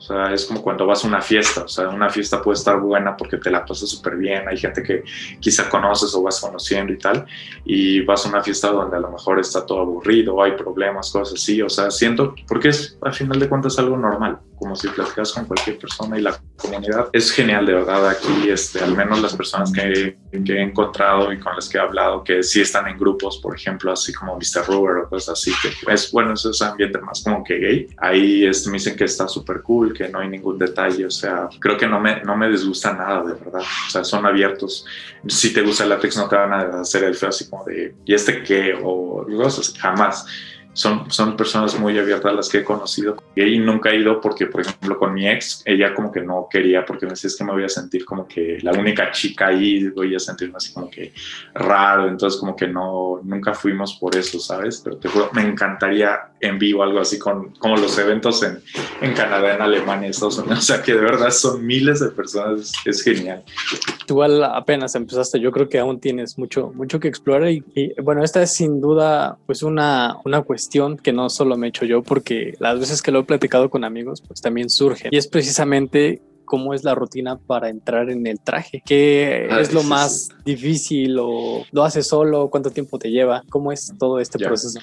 O 0.03 0.05
sea, 0.05 0.35
es 0.35 0.47
como 0.47 0.63
cuando 0.63 0.85
vas 0.85 1.05
a 1.05 1.07
una 1.07 1.21
fiesta, 1.21 1.63
o 1.63 1.69
sea, 1.69 1.89
una 1.89 2.11
fiesta 2.11 2.43
puede 2.43 2.59
estar 2.59 2.81
buena 2.81 3.17
porque 3.17 3.37
te 3.37 3.53
la 3.53 3.65
pasas 3.65 3.89
súper 3.89 4.17
bien, 4.17 4.49
hay 4.49 4.57
gente 4.57 4.83
que 4.83 5.05
quizá 5.39 5.71
conoces 5.71 6.13
o 6.17 6.23
vas 6.25 6.41
conociendo 6.41 6.93
y 6.93 6.99
tal, 6.99 7.25
y 7.65 8.01
vas 8.01 8.27
a 8.27 8.29
una 8.29 8.43
fiesta 8.43 8.73
donde 8.73 8.97
a 8.97 9.01
lo 9.01 9.13
mejor 9.13 9.39
está 9.39 9.65
todo 9.65 9.83
aburrido, 9.83 10.43
hay 10.43 10.53
problemas, 10.57 11.13
cosas 11.13 11.35
así, 11.41 11.63
o 11.63 11.69
sea, 11.69 11.93
siento, 11.93 12.35
porque 12.49 12.71
es 12.71 12.99
al 13.01 13.15
final 13.15 13.39
de 13.39 13.49
cuentas 13.49 13.79
algo 13.79 13.97
normal, 13.97 14.41
como 14.63 14.77
si 14.77 14.89
platicas 14.89 15.33
con 15.33 15.45
cualquier 15.45 15.77
persona 15.77 16.17
y 16.17 16.23
la 16.23 16.39
comunidad 16.57 17.09
es 17.13 17.33
genial, 17.33 17.67
de 17.67 17.75
verdad, 17.75 18.09
aquí, 18.09 18.49
este, 18.49 18.79
al 18.81 18.97
menos 18.97 19.21
las 19.21 19.35
personas 19.35 19.73
que, 19.73 20.17
que 20.45 20.53
he 20.53 20.63
encontrado 20.63 21.33
y 21.33 21.41
con 21.41 21.57
las 21.57 21.69
que 21.69 21.79
he 21.79 21.81
hablado, 21.81 22.23
que 22.23 22.45
sí 22.45 22.61
están 22.61 22.87
en 22.87 22.97
grupos, 22.97 23.39
por 23.39 23.57
ejemplo, 23.57 23.91
así 23.91 24.13
como 24.13 24.37
Mr. 24.37 24.65
Rubber 24.69 24.97
o 24.99 25.09
cosas 25.09 25.41
así, 25.41 25.53
que 25.61 25.93
es, 25.93 26.13
bueno, 26.13 26.35
es 26.35 26.45
ese 26.45 26.65
ambiente 26.65 27.01
más 27.01 27.25
como 27.25 27.43
que 27.43 27.59
gay, 27.59 27.89
ahí 27.99 28.47
este, 28.47 28.71
me 28.71 28.75
dicen 28.75 28.95
que 28.95 29.05
está 29.05 29.27
súper 29.27 29.63
cool, 29.63 29.93
que 29.93 30.09
no 30.09 30.21
hay 30.21 30.29
ningún 30.29 30.59
detalle, 30.59 31.07
o 31.07 31.11
sea, 31.11 31.49
creo 31.59 31.77
que 31.77 31.89
no 31.89 31.99
me, 31.99 32.23
no 32.23 32.37
me 32.37 32.49
disgusta 32.49 32.93
nada, 32.93 33.25
de 33.25 33.35
verdad, 33.35 33.63
o 33.63 33.91
sea, 33.91 34.05
son 34.05 34.25
abiertos. 34.25 34.87
Si 35.27 35.53
te 35.53 35.63
gusta 35.63 35.83
el 35.83 35.91
látex 35.91 36.17
no 36.17 36.29
te 36.29 36.37
van 36.37 36.53
a 36.53 36.81
hacer 36.83 37.03
el 37.03 37.17
feo 37.17 37.31
así 37.31 37.51
como 37.51 37.65
de, 37.65 37.97
¿y 38.05 38.15
este 38.15 38.45
qué? 38.45 38.79
O 38.81 39.27
cosas, 39.27 39.75
jamás 39.77 40.25
son, 40.73 41.11
son 41.11 41.37
personas 41.37 41.79
muy 41.79 41.99
abiertas 41.99 42.35
las 42.35 42.49
que 42.49 42.59
he 42.59 42.65
conocido. 42.65 43.17
Y 43.35 43.59
nunca 43.59 43.91
he 43.91 43.97
ido 43.97 44.21
porque, 44.21 44.47
por 44.47 44.63
ejemplo, 44.63 44.99
con 44.99 45.13
mi 45.15 45.29
ex, 45.29 45.63
ella 45.67 45.95
como 45.95 46.11
que 46.11 46.23
no 46.23 46.49
quería 46.51 46.85
porque 46.85 47.07
me 47.07 47.11
decía 47.11 47.29
es 47.29 47.37
que 47.37 47.45
me 47.45 47.53
voy 47.53 47.65
a 47.65 47.69
sentir 47.69 48.05
como 48.05 48.27
que 48.27 48.59
la 48.63 48.73
única 48.73 49.11
chica 49.11 49.49
ahí, 49.49 49.89
voy 49.89 50.15
a 50.15 50.19
sentirme 50.19 50.57
así 50.57 50.73
como 50.73 50.91
que 50.91 51.13
raro. 51.55 52.09
Entonces, 52.09 52.41
como 52.41 52.57
que 52.57 52.69
no, 52.69 53.21
nunca 53.23 53.55
fuimos 53.55 53.95
por 53.95 54.17
eso, 54.17 54.39
¿sabes? 54.39 54.81
Pero 54.83 54.97
te 54.97 55.09
juro, 55.09 55.31
me 55.33 55.43
encantaría 55.43 56.32
en 56.43 56.59
vivo 56.59 56.83
algo 56.83 56.99
así 56.99 57.19
con 57.19 57.51
como 57.53 57.77
los 57.77 57.97
eventos 57.99 58.43
en, 58.43 58.61
en 59.01 59.15
Canadá, 59.15 59.55
en 59.55 59.63
Alemania, 59.63 60.11
Estados 60.11 60.39
Unidos. 60.39 60.59
O 60.73 60.75
sea, 60.75 60.83
que 60.83 60.95
de 60.95 61.01
verdad 61.01 61.31
son 61.31 61.65
miles 61.67 62.01
de 62.01 62.09
personas. 62.09 62.73
Es, 62.85 63.03
genial. 63.03 63.43
Igual 64.09 64.45
apenas 64.45 64.95
empezaste, 64.95 65.41
yo 65.41 65.51
creo 65.51 65.69
que 65.69 65.79
aún 65.79 66.01
tienes 66.01 66.39
mucho, 66.39 66.73
mucho 66.75 67.01
que 67.01 67.09
explorar 67.09 67.51
y, 67.51 67.65
y 67.75 68.01
bueno, 68.01 68.23
esta 68.23 68.43
es 68.43 68.53
sin 68.53 68.81
duda 68.81 69.39
pues 69.47 69.63
una, 69.63 70.17
una 70.25 70.43
cuestión 70.43 70.97
que 70.97 71.13
no 71.13 71.31
solo 71.31 71.57
me 71.57 71.67
he 71.67 71.71
hecho 71.71 71.85
yo, 71.85 72.03
porque 72.03 72.55
las 72.59 72.79
veces 72.79 73.03
que 73.03 73.13
lo 73.13 73.21
he 73.21 73.25
platicado 73.25 73.71
con 73.71 73.85
amigos, 73.85 74.23
pues 74.27 74.41
también 74.41 74.71
surge. 74.71 75.09
Y 75.11 75.17
es 75.17 75.27
precisamente 75.27 76.23
cómo 76.53 76.75
es 76.75 76.85
la 76.85 76.95
rutina 76.95 77.39
para 77.39 77.71
entrar 77.71 78.11
en 78.11 78.27
el 78.27 78.39
traje, 78.39 78.83
qué 78.85 79.49
ah, 79.51 79.59
es 79.59 79.73
lo 79.73 79.83
más 79.85 80.29
difícil 80.45 81.17
o 81.19 81.65
lo 81.73 81.83
haces 81.83 82.07
solo, 82.07 82.51
cuánto 82.51 82.71
tiempo 82.71 82.99
te 82.99 83.11
lleva, 83.11 83.43
cómo 83.49 83.73
es 83.73 83.91
todo 83.99 84.21
este 84.21 84.39
proceso. 84.39 84.79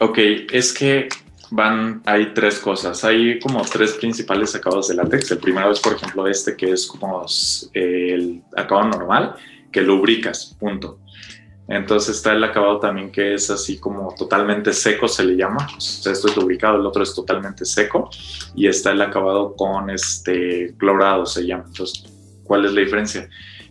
Ok, 0.00 0.18
es 0.52 0.74
que 0.74 1.08
van, 1.50 2.02
hay 2.04 2.34
tres 2.34 2.58
cosas, 2.58 3.02
hay 3.04 3.38
como 3.40 3.62
tres 3.62 3.92
principales 3.92 4.54
acabados 4.54 4.88
de 4.88 4.96
látex. 4.96 5.30
El 5.30 5.38
primero 5.38 5.72
es, 5.72 5.80
por 5.80 5.94
ejemplo, 5.94 6.28
este 6.28 6.54
que 6.58 6.72
es 6.72 6.86
como 6.86 7.24
el 7.72 8.42
acabado 8.54 8.88
normal, 8.90 9.34
que 9.72 9.80
lubricas, 9.80 10.54
punto. 10.60 10.98
Entonces 11.66 12.16
está 12.16 12.32
el 12.32 12.44
acabado 12.44 12.78
también 12.78 13.10
que 13.10 13.34
es 13.34 13.50
así 13.50 13.78
como 13.78 14.14
totalmente 14.14 14.72
seco, 14.72 15.08
se 15.08 15.24
le 15.24 15.36
llama. 15.36 15.66
esto 15.78 16.10
es 16.10 16.36
lubricado, 16.36 16.78
el 16.78 16.86
otro 16.86 17.02
es 17.02 17.14
totalmente 17.14 17.64
seco. 17.64 18.10
Y 18.54 18.66
está 18.66 18.92
el 18.92 19.00
acabado 19.00 19.54
con 19.56 19.88
este 19.90 20.74
clorado, 20.76 21.24
se 21.24 21.46
llama. 21.46 21.64
Entonces, 21.66 22.04
¿cuál 22.44 22.66
es 22.66 22.72
la 22.72 22.80
diferencia? 22.80 23.28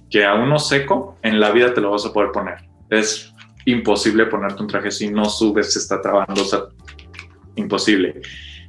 Que 0.10 0.26
a 0.26 0.34
uno 0.34 0.58
seco 0.58 1.18
en 1.22 1.40
la 1.40 1.52
vida 1.52 1.74
te 1.74 1.82
lo 1.82 1.92
vas 1.92 2.06
a 2.06 2.14
poder 2.14 2.32
poner. 2.32 2.58
Es 2.90 3.32
imposible 3.66 4.26
ponerte 4.26 4.62
un 4.62 4.68
traje 4.68 4.92
si 4.92 5.10
no 5.10 5.26
subes, 5.26 5.74
se 5.74 5.80
está 5.80 6.02
trabando, 6.02 6.42
o 6.42 6.46
sea, 6.46 6.64
imposible. 7.56 8.22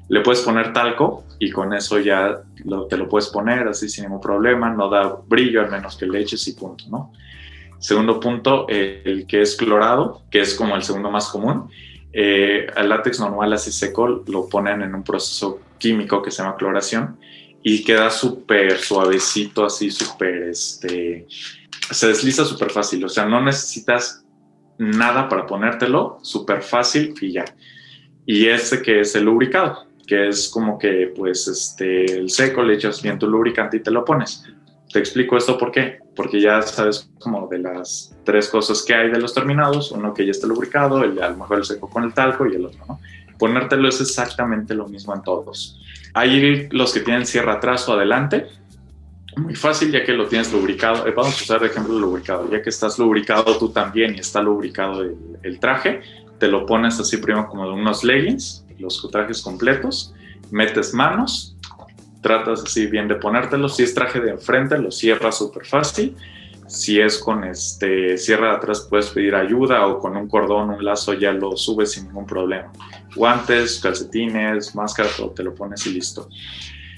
Le 0.09 0.21
puedes 0.21 0.43
poner 0.43 0.73
talco 0.73 1.25
y 1.39 1.51
con 1.51 1.73
eso 1.73 1.99
ya 1.99 2.43
te 2.89 2.97
lo 2.97 3.09
puedes 3.09 3.29
poner 3.29 3.69
así 3.69 3.89
sin 3.89 4.05
ningún 4.05 4.21
problema, 4.21 4.71
no 4.71 4.89
da 4.91 5.17
brillo 5.27 5.63
al 5.63 5.71
menos 5.71 5.97
que 5.97 6.07
le 6.07 6.21
eches 6.21 6.47
y 6.47 6.53
punto, 6.53 6.85
¿no? 6.91 7.13
Segundo 7.85 8.19
punto, 8.19 8.67
el 8.67 9.27
que 9.27 9.43
es 9.43 9.57
clorado, 9.57 10.23
que 10.31 10.41
es 10.41 10.55
como 10.55 10.75
el 10.75 10.83
segundo 10.83 11.11
más 11.11 11.29
común. 11.29 11.69
Eh, 12.15 12.67
el 12.75 12.89
látex 12.89 13.21
normal 13.21 13.53
así 13.53 13.71
seco 13.73 14.25
lo 14.27 14.49
ponen 14.49 14.81
en 14.81 14.95
un 14.95 15.05
proceso 15.05 15.61
químico 15.77 16.23
que 16.23 16.31
se 16.31 16.43
llama 16.43 16.57
cloración 16.57 17.19
y 17.63 17.85
queda 17.85 18.09
súper 18.09 18.79
suavecito, 18.79 19.67
así 19.67 19.91
súper, 19.91 20.45
este, 20.45 21.27
se 21.91 22.07
desliza 22.07 22.47
súper 22.47 22.71
fácil, 22.71 23.05
o 23.05 23.09
sea, 23.11 23.27
no 23.27 23.43
necesitas 23.43 24.25
nada 24.79 25.29
para 25.29 25.45
ponértelo, 25.45 26.21
súper 26.23 26.63
fácil 26.63 27.13
y 27.21 27.33
ya. 27.33 27.45
Y 28.25 28.47
este 28.47 28.81
que 28.81 29.01
es 29.01 29.15
el 29.15 29.25
lubricado, 29.25 29.85
que 30.07 30.29
es 30.29 30.49
como 30.49 30.79
que, 30.79 31.13
pues, 31.15 31.49
este, 31.49 32.07
el 32.07 32.31
seco, 32.31 32.63
le 32.63 32.77
echas 32.77 33.03
bien 33.03 33.19
tu 33.19 33.29
lubricante 33.29 33.77
y 33.77 33.81
te 33.81 33.91
lo 33.91 34.07
pones. 34.07 34.43
Te 34.95 35.01
explico 35.01 35.37
esto 35.37 35.59
por 35.59 35.73
qué, 35.73 35.99
porque 36.15 36.41
ya 36.41 36.63
sabes 36.63 37.11
como 37.19 37.49
de 37.49 37.59
las 37.59 38.15
tres 38.23 38.49
cosas 38.49 38.81
que 38.81 38.95
hay 38.95 39.11
de 39.11 39.19
los 39.19 39.35
terminados, 39.35 39.91
uno 39.91 40.15
que 40.15 40.25
ya 40.25 40.31
está 40.31 40.47
lubricado, 40.47 41.03
el 41.03 41.21
a 41.21 41.31
lo 41.31 41.37
mejor 41.39 41.59
el 41.59 41.65
seco 41.65 41.91
con 41.91 42.05
el 42.05 42.15
talco 42.15 42.47
y 42.47 42.55
el 42.55 42.67
otro, 42.67 42.79
¿no? 42.87 43.01
Ponértelo 43.37 43.89
es 43.89 44.01
exactamente 44.01 44.73
lo 44.73 44.87
mismo 44.87 45.13
en 45.13 45.25
todos. 45.25 45.81
Hay 46.13 46.69
los 46.71 46.95
que 46.95 47.01
tienen 47.01 47.27
cierre 47.27 47.51
atrás 47.51 47.89
o 47.89 47.95
adelante, 47.95 48.47
muy 49.37 49.57
fácil 49.57 49.91
ya 49.91 50.05
que 50.05 50.13
lo 50.13 50.29
tienes 50.29 50.53
lubricado. 50.53 51.09
Eh, 51.09 51.11
vamos 51.11 51.41
a 51.41 51.43
usar 51.43 51.61
de 51.61 51.67
ejemplo 51.67 51.99
lubricado, 51.99 52.49
ya 52.49 52.63
que 52.63 52.71
estás 52.71 52.97
lubricado 52.97 53.59
tú 53.59 53.71
también 53.71 54.15
y 54.15 54.21
está 54.21 54.41
lubricado 54.43 55.03
el, 55.03 55.17
el 55.43 55.59
traje, 55.59 56.03
te 56.39 56.47
lo 56.47 56.67
pones 56.67 57.01
así 57.01 57.17
primero 57.17 57.49
como 57.49 57.67
de 57.67 57.73
unos 57.73 58.05
leggings, 58.05 58.65
los 58.79 59.05
trajes 59.11 59.43
completos, 59.43 60.15
metes 60.53 60.95
manos, 60.95 61.54
tratas 62.25 62.65
así 62.65 62.87
bien 62.87 63.07
de 63.07 63.17
ponértelo. 63.17 63.69
Si 63.69 63.83
es 63.83 63.95
traje 63.95 64.19
de 64.19 64.31
enfrente, 64.31 64.79
lo 64.79 64.91
cierras 64.91 65.39
súper 65.39 65.67
fácil. 65.67 66.17
Si 66.67 66.99
es 66.99 67.19
con 67.19 67.45
este 67.45 68.17
cierre 68.17 68.47
de 68.47 68.55
atrás, 68.55 68.87
puedes 68.89 69.11
pedir 69.11 69.35
ayuda 69.35 69.87
o 69.87 69.99
con 70.01 70.17
un 70.17 70.27
cordón, 70.27 70.71
un 70.71 70.83
lazo, 70.83 71.13
ya 71.13 71.31
lo 71.33 71.57
subes 71.57 71.93
sin 71.93 72.07
ningún 72.07 72.27
problema. 72.27 72.73
Guantes, 73.15 73.79
calcetines, 73.79 74.75
máscara, 74.75 75.11
todo 75.15 75.31
te 75.31 75.43
lo 75.43 75.55
pones 75.55 75.87
y 75.87 75.93
listo. 75.93 76.29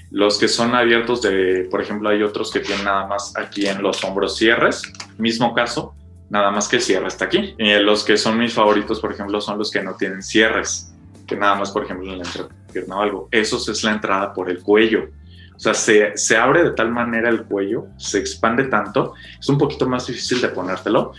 Los 0.09 0.39
que 0.39 0.47
son 0.47 0.73
abiertos 0.73 1.21
de, 1.21 1.67
por 1.69 1.81
ejemplo, 1.81 2.07
hay 2.07 2.23
otros 2.23 2.49
que 2.49 2.61
tienen 2.61 2.85
nada 2.85 3.05
más 3.07 3.35
aquí 3.35 3.67
en 3.67 3.83
los 3.83 4.01
hombros 4.05 4.37
cierres, 4.37 4.81
mismo 5.17 5.53
caso, 5.53 5.93
nada 6.29 6.49
más 6.49 6.69
que 6.69 6.79
cierre 6.79 7.07
está 7.07 7.25
aquí. 7.25 7.53
Y 7.57 7.73
los 7.79 8.05
que 8.05 8.15
son 8.15 8.39
mis 8.39 8.53
favoritos, 8.53 9.01
por 9.01 9.11
ejemplo, 9.11 9.41
son 9.41 9.57
los 9.57 9.69
que 9.69 9.83
no 9.83 9.95
tienen 9.95 10.23
cierres, 10.23 10.93
que 11.27 11.35
nada 11.35 11.55
más, 11.55 11.71
por 11.71 11.83
ejemplo, 11.83 12.13
en 12.13 12.19
la 12.19 12.25
entrepierna 12.67 12.97
o 12.97 13.01
algo. 13.01 13.29
Eso 13.31 13.57
es 13.57 13.83
la 13.83 13.93
entrada 13.93 14.33
por 14.33 14.49
el 14.49 14.61
cuello. 14.61 15.09
O 15.55 15.59
sea, 15.59 15.73
se, 15.73 16.15
se, 16.15 16.37
abre 16.37 16.63
de 16.63 16.71
tal 16.71 16.91
manera 16.91 17.29
el 17.29 17.43
cuello, 17.45 17.87
se 17.97 18.19
expande 18.19 18.65
tanto, 18.65 19.15
es 19.39 19.49
un 19.49 19.57
poquito 19.57 19.89
más 19.89 20.05
difícil 20.05 20.39
de 20.39 20.49
ponértelo, 20.49 21.13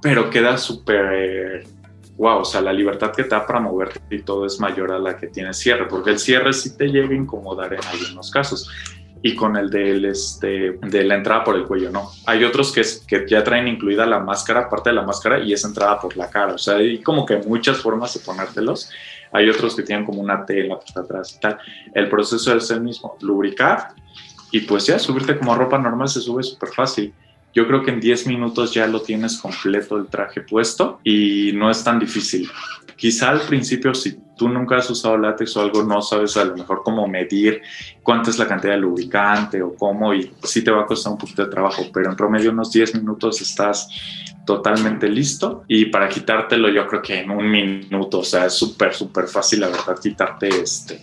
pero 0.00 0.30
queda 0.30 0.56
súper, 0.56 1.64
wow, 2.16 2.38
o 2.38 2.44
sea, 2.44 2.62
la 2.62 2.72
libertad 2.72 3.12
que 3.12 3.24
te 3.24 3.30
da 3.30 3.46
para 3.46 3.60
moverte 3.60 4.00
y 4.08 4.22
todo 4.22 4.46
es 4.46 4.58
mayor 4.60 4.92
a 4.92 4.98
la 4.98 5.18
que 5.18 5.26
tiene 5.26 5.52
cierre, 5.52 5.86
porque 5.88 6.10
el 6.10 6.18
cierre 6.18 6.54
sí 6.54 6.74
te 6.74 6.86
llega 6.86 7.10
a 7.10 7.16
incomodar 7.16 7.74
en 7.74 7.84
algunos 7.84 8.30
casos. 8.30 8.70
Y 9.22 9.34
con 9.34 9.56
el 9.56 10.04
este, 10.04 10.78
de 10.80 11.04
la 11.04 11.16
entrada 11.16 11.42
por 11.42 11.56
el 11.56 11.64
cuello, 11.64 11.90
no. 11.90 12.10
Hay 12.26 12.44
otros 12.44 12.70
que, 12.70 12.82
que 13.08 13.26
ya 13.28 13.42
traen 13.42 13.66
incluida 13.66 14.06
la 14.06 14.20
máscara, 14.20 14.68
parte 14.68 14.90
de 14.90 14.96
la 14.96 15.02
máscara, 15.02 15.40
y 15.40 15.52
es 15.52 15.64
entrada 15.64 15.98
por 15.98 16.16
la 16.16 16.30
cara. 16.30 16.54
O 16.54 16.58
sea, 16.58 16.76
hay 16.76 17.02
como 17.02 17.26
que 17.26 17.38
muchas 17.38 17.78
formas 17.78 18.14
de 18.14 18.20
ponértelos 18.20 18.90
hay 19.32 19.48
otros 19.48 19.74
que 19.74 19.82
tienen 19.82 20.04
como 20.04 20.20
una 20.20 20.44
tela 20.44 20.78
por 20.78 21.04
atrás 21.04 21.34
y 21.36 21.40
tal. 21.40 21.58
El 21.94 22.08
proceso 22.08 22.54
es 22.56 22.70
el 22.70 22.80
mismo, 22.80 23.16
lubricar 23.20 23.94
y 24.50 24.60
pues 24.60 24.86
ya 24.86 24.98
subirte 24.98 25.38
como 25.38 25.54
ropa 25.54 25.78
normal 25.78 26.08
se 26.08 26.20
sube 26.20 26.42
súper 26.42 26.70
fácil. 26.70 27.12
Yo 27.56 27.66
creo 27.66 27.82
que 27.82 27.90
en 27.90 28.00
10 28.00 28.26
minutos 28.26 28.74
ya 28.74 28.86
lo 28.86 29.00
tienes 29.00 29.38
completo 29.38 29.96
el 29.96 30.08
traje 30.08 30.42
puesto 30.42 31.00
y 31.02 31.52
no 31.54 31.70
es 31.70 31.82
tan 31.82 31.98
difícil. 31.98 32.50
Quizá 32.96 33.30
al 33.30 33.40
principio, 33.40 33.94
si 33.94 34.18
tú 34.36 34.50
nunca 34.50 34.76
has 34.76 34.90
usado 34.90 35.16
látex 35.16 35.56
o 35.56 35.62
algo, 35.62 35.82
no 35.82 36.02
sabes 36.02 36.36
a 36.36 36.44
lo 36.44 36.54
mejor 36.54 36.82
cómo 36.84 37.08
medir 37.08 37.62
cuánta 38.02 38.28
es 38.28 38.38
la 38.38 38.46
cantidad 38.46 38.74
de 38.74 38.80
lubricante 38.80 39.62
o 39.62 39.74
cómo, 39.74 40.12
y 40.12 40.30
sí 40.42 40.62
te 40.62 40.70
va 40.70 40.82
a 40.82 40.86
costar 40.86 41.14
un 41.14 41.18
poquito 41.18 41.46
de 41.46 41.50
trabajo, 41.50 41.84
pero 41.94 42.10
en 42.10 42.16
promedio 42.16 42.50
unos 42.50 42.70
10 42.70 42.96
minutos 42.96 43.40
estás 43.40 43.88
totalmente 44.44 45.08
listo 45.08 45.64
y 45.66 45.86
para 45.86 46.10
quitártelo 46.10 46.68
yo 46.68 46.86
creo 46.86 47.00
que 47.00 47.20
en 47.20 47.30
un 47.30 47.50
minuto, 47.50 48.18
o 48.18 48.24
sea, 48.24 48.44
es 48.44 48.52
súper, 48.52 48.92
súper 48.92 49.28
fácil 49.28 49.60
la 49.60 49.68
verdad 49.68 49.98
quitarte 49.98 50.48
este, 50.48 51.00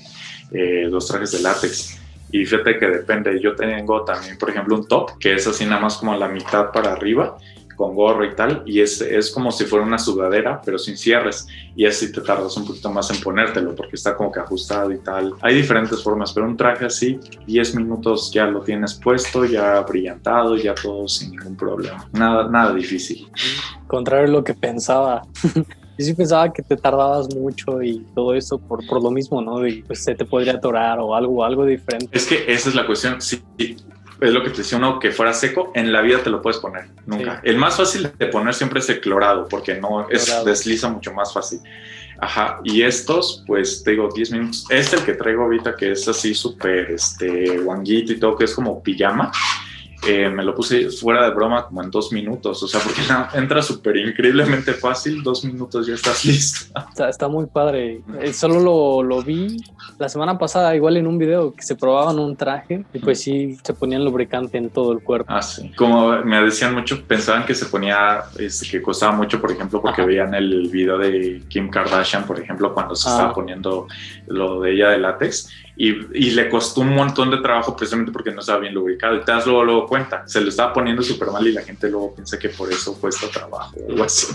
eh, 0.51 0.87
los 0.87 1.07
trajes 1.07 1.31
de 1.31 1.39
látex. 1.39 2.02
Y 2.33 2.45
fíjate 2.45 2.79
que 2.79 2.87
depende, 2.87 3.39
yo 3.39 3.55
tengo 3.55 4.03
también, 4.03 4.39
por 4.39 4.49
ejemplo, 4.49 4.75
un 4.75 4.87
top 4.87 5.19
que 5.19 5.35
es 5.35 5.45
así 5.45 5.65
nada 5.65 5.79
más 5.79 5.97
como 5.97 6.17
la 6.17 6.27
mitad 6.27 6.71
para 6.71 6.91
arriba 6.91 7.37
con 7.75 7.95
gorro 7.95 8.25
y 8.25 8.35
tal, 8.35 8.63
y 8.65 8.81
es, 8.81 9.01
es 9.01 9.31
como 9.31 9.51
si 9.51 9.65
fuera 9.65 9.85
una 9.85 9.97
sudadera, 9.97 10.61
pero 10.63 10.77
sin 10.77 10.97
cierres, 10.97 11.47
y 11.75 11.85
así 11.85 12.11
te 12.11 12.21
tardas 12.21 12.55
un 12.57 12.65
poquito 12.65 12.91
más 12.91 13.09
en 13.11 13.21
ponértelo, 13.21 13.75
porque 13.75 13.95
está 13.95 14.15
como 14.15 14.31
que 14.31 14.39
ajustado 14.39 14.91
y 14.91 14.99
tal. 14.99 15.33
Hay 15.41 15.55
diferentes 15.55 16.01
formas, 16.03 16.33
pero 16.33 16.47
un 16.47 16.57
traje 16.57 16.85
así, 16.85 17.19
10 17.47 17.75
minutos 17.75 18.31
ya 18.31 18.45
lo 18.45 18.61
tienes 18.61 18.95
puesto, 18.95 19.45
ya 19.45 19.79
brillantado, 19.81 20.55
ya 20.55 20.73
todo 20.75 21.07
sin 21.07 21.31
ningún 21.31 21.55
problema. 21.55 22.07
Nada, 22.13 22.49
nada 22.49 22.73
difícil. 22.73 23.27
Contrario 23.87 24.27
a 24.27 24.31
lo 24.31 24.43
que 24.43 24.53
pensaba. 24.53 25.23
Yo 25.97 26.05
sí 26.05 26.13
pensaba 26.13 26.51
que 26.51 26.63
te 26.63 26.75
tardabas 26.75 27.33
mucho 27.35 27.81
y 27.81 28.05
todo 28.15 28.33
eso 28.33 28.57
por, 28.57 28.85
por 28.87 29.01
lo 29.01 29.11
mismo, 29.11 29.41
¿no? 29.41 29.65
Y 29.67 29.83
pues 29.83 30.03
se 30.03 30.15
te 30.15 30.25
podría 30.25 30.53
atorar 30.53 30.99
o 30.99 31.13
algo, 31.15 31.43
algo 31.43 31.65
diferente. 31.65 32.07
Es 32.11 32.25
que 32.25 32.51
esa 32.51 32.69
es 32.69 32.75
la 32.75 32.85
cuestión. 32.85 33.21
Sí, 33.21 33.43
es 33.57 34.31
lo 34.31 34.43
que 34.43 34.49
te 34.49 34.57
decía 34.57 34.77
uno 34.77 34.99
que 34.99 35.11
fuera 35.11 35.33
seco, 35.33 35.71
en 35.75 35.91
la 35.91 36.01
vida 36.01 36.19
te 36.23 36.29
lo 36.29 36.41
puedes 36.41 36.59
poner, 36.59 36.85
nunca. 37.05 37.41
El 37.43 37.57
más 37.57 37.77
fácil 37.77 38.09
de 38.17 38.27
poner 38.27 38.53
siempre 38.53 38.79
es 38.79 38.89
el 38.89 39.01
clorado, 39.01 39.47
porque 39.47 39.75
no 39.75 40.09
es 40.09 40.33
desliza 40.45 40.89
mucho 40.89 41.13
más 41.13 41.33
fácil. 41.33 41.59
Ajá, 42.19 42.61
y 42.63 42.83
estos, 42.83 43.43
pues 43.45 43.83
te 43.83 43.91
digo, 43.91 44.07
10 44.13 44.31
minutos. 44.31 44.65
Este, 44.69 44.95
el 44.95 45.03
que 45.03 45.13
traigo 45.13 45.43
ahorita, 45.43 45.75
que 45.75 45.91
es 45.91 46.07
así 46.07 46.33
súper, 46.33 46.91
este, 46.91 47.57
guanguito 47.59 48.13
y 48.13 48.19
todo, 48.19 48.37
que 48.37 48.45
es 48.45 48.53
como 48.53 48.81
pijama 48.81 49.31
eh, 50.07 50.29
me 50.29 50.43
lo 50.43 50.53
puse 50.53 50.89
fuera 50.89 51.23
de 51.23 51.33
broma 51.33 51.65
como 51.65 51.81
en 51.81 51.89
dos 51.89 52.11
minutos, 52.11 52.61
o 52.61 52.67
sea, 52.67 52.79
porque 52.81 53.01
entra 53.37 53.61
súper 53.61 53.97
increíblemente 53.97 54.73
fácil, 54.73 55.23
dos 55.23 55.45
minutos 55.45 55.87
ya 55.87 55.95
estás 55.95 56.25
listo. 56.25 56.73
Está, 57.07 57.27
muy 57.27 57.45
padre. 57.45 58.01
Eh, 58.19 58.33
solo 58.33 58.59
lo, 58.59 59.03
lo, 59.03 59.21
vi 59.23 59.57
la 59.97 60.09
semana 60.09 60.37
pasada, 60.37 60.75
igual 60.75 60.97
en 60.97 61.07
un 61.07 61.17
video, 61.17 61.53
que 61.53 61.63
se 61.63 61.75
probaban 61.75 62.19
un 62.19 62.35
traje 62.35 62.83
y 62.93 62.99
pues 62.99 63.21
sí, 63.21 63.57
se 63.63 63.73
ponían 63.73 64.03
lubricante 64.03 64.57
en 64.57 64.69
todo 64.69 64.91
el 64.91 65.01
cuerpo. 65.01 65.31
Ah, 65.31 65.41
sí. 65.41 65.71
Como 65.75 66.17
me 66.23 66.41
decían 66.41 66.73
mucho, 66.73 67.03
pensaban 67.05 67.45
que 67.45 67.55
se 67.55 67.65
ponía, 67.67 68.23
este, 68.37 68.67
que 68.69 68.81
costaba 68.81 69.13
mucho, 69.13 69.39
por 69.39 69.51
ejemplo, 69.51 69.81
porque 69.81 70.01
veían 70.01 70.33
el 70.33 70.69
video 70.69 70.97
de 70.97 71.43
Kim 71.47 71.69
Kardashian, 71.69 72.25
por 72.25 72.39
ejemplo, 72.39 72.73
cuando 72.73 72.95
se 72.95 73.09
estaba 73.09 73.33
poniendo 73.33 73.87
lo 74.27 74.61
de 74.61 74.73
ella 74.73 74.89
de 74.89 74.97
látex 74.99 75.49
y, 75.75 76.31
le 76.31 76.49
costó 76.49 76.81
un 76.81 76.95
montón 76.95 77.31
de 77.31 77.37
trabajo 77.37 77.75
precisamente 77.75 78.11
porque 78.11 78.31
no 78.31 78.41
estaba 78.41 78.59
bien 78.59 78.73
lubricado. 78.73 79.15
Y 79.15 79.21
te 79.21 79.31
das 79.31 79.45
luego, 79.45 79.63
luego 79.63 79.87
cuenta, 79.87 80.27
se 80.27 80.41
lo 80.41 80.49
estaba 80.49 80.73
poniendo 80.73 81.01
súper 81.01 81.29
mal 81.31 81.45
y 81.45 81.51
la 81.51 81.61
gente 81.61 81.89
luego 81.89 82.13
piensa 82.13 82.37
que 82.37 82.49
por 82.49 82.71
eso 82.71 82.99
cuesta 82.99 83.27
trabajo 83.27 83.75
o 83.89 84.03
así. 84.03 84.27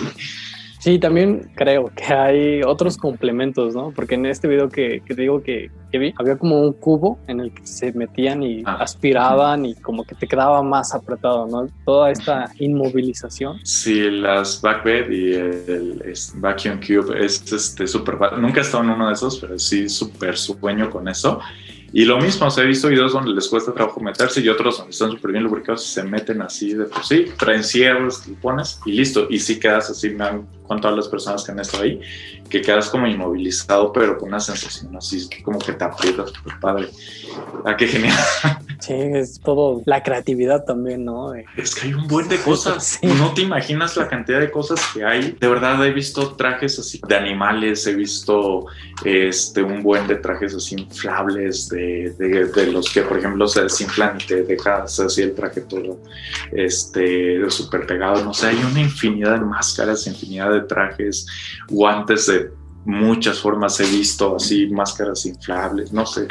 Sí, 0.79 0.99
también 0.99 1.51
creo 1.55 1.91
que 1.95 2.15
hay 2.15 2.63
otros 2.63 2.97
complementos, 2.97 3.75
¿no? 3.75 3.93
Porque 3.95 4.15
en 4.15 4.27
este 4.27 4.47
video 4.47 4.69
que, 4.69 5.03
que 5.05 5.15
te 5.15 5.23
digo 5.23 5.43
que, 5.43 5.71
que, 5.91 5.99
vi, 5.99 6.15
había 6.19 6.39
como 6.39 6.61
un 6.61 6.73
cubo 6.73 7.19
en 7.27 7.41
el 7.41 7.53
que 7.53 7.67
se 7.67 7.93
metían 7.93 8.43
y 8.43 8.63
ah. 8.65 8.79
aspiraban 8.81 9.67
y 9.67 9.75
como 9.75 10.05
que 10.05 10.15
te 10.15 10.29
quedaba 10.29 10.63
más 10.63 10.95
apretado, 10.95 11.47
¿no? 11.49 11.67
Toda 11.85 12.13
esta 12.13 12.53
inmovilización. 12.59 13.59
Sí, 13.65 14.09
las 14.11 14.61
backbed 14.63 15.11
y 15.11 15.35
el, 15.35 16.03
el 16.05 16.15
vacuum 16.37 16.79
cube 16.81 17.25
es 17.25 17.53
este 17.53 17.87
súper... 17.87 18.17
Nunca 18.39 18.61
he 18.61 18.63
estado 18.63 18.85
en 18.85 18.91
uno 18.91 19.09
de 19.09 19.15
esos, 19.15 19.39
pero 19.39 19.59
sí 19.59 19.89
súper 19.89 20.37
sueño 20.37 20.91
con 20.91 21.09
eso. 21.09 21.41
Y 21.93 22.05
lo 22.05 22.21
mismo, 22.21 22.47
o 22.47 22.61
he 22.61 22.67
visto 22.67 22.89
videos 22.89 23.15
donde 23.15 23.33
les 23.33 23.49
cuesta 23.49 23.73
trabajo 23.73 23.99
meterse 24.01 24.43
y 24.43 24.49
otros 24.49 24.77
donde 24.77 24.91
están 24.91 25.11
súper 25.11 25.33
bien 25.33 25.45
lubricados 25.45 25.85
y 25.87 25.89
se 25.89 26.03
meten 26.05 26.43
así 26.43 26.75
de 26.75 26.85
por 26.85 27.03
sí, 27.03 27.27
traen 27.39 27.65
cierres, 27.65 28.29
lo 28.29 28.35
pones 28.37 28.79
y 28.85 28.93
listo. 28.93 29.27
Y 29.31 29.39
sí 29.39 29.59
quedas 29.59 29.89
así, 29.89 30.11
me 30.11 30.25
han 30.25 30.47
contado 30.69 30.95
las 30.95 31.09
personas 31.09 31.43
que 31.45 31.53
han 31.53 31.59
estado 31.59 31.83
ahí, 31.83 32.01
que 32.49 32.63
quedas 32.63 32.89
como 32.89 33.07
inmovilizado, 33.07 33.93
pero 33.93 34.17
con 34.19 34.29
una 34.29 34.41
sensación 34.41 34.95
así, 34.97 35.29
como 35.43 35.59
que 35.59 35.73
te 35.73 35.85
aprietas, 35.85 36.33
padre. 36.61 36.89
Ah, 37.65 37.77
qué 37.77 37.89
genial. 37.89 38.17
Sí, 38.81 38.95
es 38.95 39.41
todo 39.41 39.83
la 39.87 40.03
creatividad 40.03 40.65
también, 40.65 41.05
¿no? 41.05 41.35
Es 41.35 41.75
que 41.75 41.89
hay 41.89 41.95
un 41.95 42.07
buen 42.07 42.29
de 42.29 42.39
cosas. 42.45 43.01
No 43.03 43.35
te 43.35 43.43
imaginas 43.43 43.97
la 43.97 44.09
cantidad 44.09 44.39
de 44.39 44.51
cosas 44.51 44.81
que 44.95 45.05
hay. 45.05 45.37
De 45.39 45.49
verdad, 45.49 45.85
he 45.85 45.93
visto 45.93 46.37
trajes 46.37 46.79
así 46.79 47.01
de 47.07 47.17
animales, 47.17 47.87
he 47.87 47.95
visto 47.95 48.67
este, 49.05 49.63
un 49.63 49.83
buen 49.83 50.07
de 50.07 50.17
trajes 50.17 50.55
así 50.55 50.77
inflables, 50.77 51.69
de, 51.69 52.15
de, 52.19 52.67
los 52.67 52.93
que, 52.93 53.03
por 53.03 53.19
ejemplo, 53.19 53.49
se 53.49 53.63
desinflan 53.63 54.19
y 54.21 54.27
te 54.27 54.43
dejas 54.45 55.01
así 55.01 55.23
el 55.23 55.35
traje 55.35 55.63
todo 55.63 56.01
este, 56.53 57.51
súper 57.51 57.87
pegado. 57.87 58.25
No 58.25 58.33
sé, 58.33 58.49
hay 58.49 58.59
una 58.59 58.81
infinidad 58.81 59.33
de 59.33 59.41
máscaras, 59.41 60.07
infinidad 60.07 60.53
de 60.53 60.58
trajes, 60.63 61.27
guantes 61.69 62.27
de 62.27 62.51
muchas 62.89 63.39
formas 63.39 63.79
he 63.81 63.85
visto, 63.85 64.37
así 64.37 64.67
máscaras 64.69 65.27
inflables, 65.27 65.93
no 65.93 66.07
sé. 66.07 66.27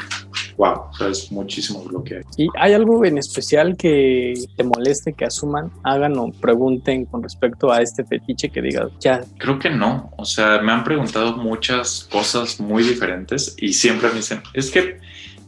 Wow, 0.58 0.90
es 1.08 1.32
muchísimo 1.32 1.86
lo 1.92 2.04
que 2.04 2.16
hay. 2.18 2.24
¿Y 2.36 2.48
hay 2.60 2.74
algo 2.74 3.06
en 3.06 3.20
especial 3.20 3.78
que 3.78 4.34
te 4.56 4.64
moleste 4.64 5.14
que 5.14 5.26
asuman, 5.26 5.72
hagan 5.84 6.18
o 6.18 6.32
pregunten 6.32 7.06
con 7.06 7.22
respecto 7.22 7.72
a 7.72 7.82
este 7.82 8.04
fetiche 8.04 8.50
que 8.50 8.64
digas 8.64 8.90
ya? 9.00 9.22
Creo 9.38 9.60
que 9.60 9.70
no. 9.70 10.12
O 10.18 10.26
sea, 10.26 10.60
me 10.62 10.72
han 10.72 10.84
preguntado 10.84 11.38
muchas 11.38 12.08
cosas 12.12 12.60
muy 12.60 12.82
diferentes 12.82 13.56
y 13.60 13.74
siempre 13.74 14.10
me 14.10 14.16
dicen, 14.16 14.42
es 14.54 14.72
que 14.72 15.00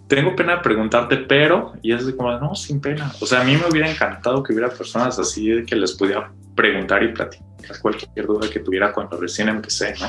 tengo 0.09 0.35
pena 0.35 0.55
de 0.55 0.61
preguntarte, 0.63 1.17
pero, 1.17 1.73
y 1.83 1.93
es 1.93 2.03
como, 2.15 2.31
no, 2.39 2.55
sin 2.55 2.81
pena. 2.81 3.13
O 3.21 3.27
sea, 3.27 3.41
a 3.41 3.43
mí 3.43 3.55
me 3.55 3.69
hubiera 3.69 3.89
encantado 3.89 4.41
que 4.41 4.51
hubiera 4.51 4.69
personas 4.69 5.19
así 5.19 5.63
que 5.65 5.75
les 5.75 5.93
pudiera 5.93 6.31
preguntar 6.55 7.03
y 7.03 7.13
platicar 7.13 7.47
cualquier 7.79 8.25
duda 8.25 8.49
que 8.49 8.59
tuviera 8.59 8.91
cuando 8.91 9.17
recién 9.17 9.49
empecé, 9.49 9.93
¿no? 9.99 10.07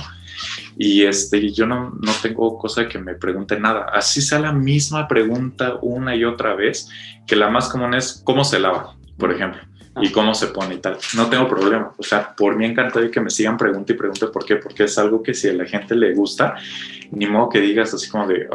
Y 0.78 1.04
este, 1.04 1.52
yo 1.52 1.66
no, 1.66 1.90
no 2.00 2.12
tengo 2.22 2.56
cosa 2.56 2.88
que 2.88 2.98
me 2.98 3.14
pregunte 3.14 3.60
nada. 3.60 3.90
Así 3.92 4.22
sea 4.22 4.38
la 4.38 4.52
misma 4.52 5.06
pregunta 5.06 5.76
una 5.82 6.16
y 6.16 6.24
otra 6.24 6.54
vez, 6.54 6.88
que 7.26 7.36
la 7.36 7.50
más 7.50 7.68
común 7.68 7.92
es 7.92 8.22
cómo 8.24 8.42
se 8.42 8.58
lava, 8.58 8.96
por 9.18 9.30
ejemplo, 9.30 9.60
y 10.00 10.10
cómo 10.10 10.34
se 10.34 10.46
pone 10.46 10.76
y 10.76 10.78
tal. 10.78 10.96
No 11.14 11.28
tengo 11.28 11.46
problema. 11.46 11.92
O 11.98 12.02
sea, 12.02 12.34
por 12.34 12.56
mí 12.56 12.64
encantado 12.64 13.04
de 13.04 13.10
que 13.10 13.20
me 13.20 13.28
sigan 13.28 13.58
pregunte 13.58 13.92
y 13.92 13.96
pregunte 13.96 14.28
por 14.28 14.46
qué, 14.46 14.56
porque 14.56 14.84
es 14.84 14.96
algo 14.96 15.22
que 15.22 15.34
si 15.34 15.48
a 15.48 15.52
la 15.52 15.66
gente 15.66 15.94
le 15.94 16.14
gusta, 16.14 16.54
ni 17.10 17.26
modo 17.26 17.50
que 17.50 17.60
digas 17.60 17.92
así 17.92 18.08
como 18.08 18.26
de, 18.26 18.48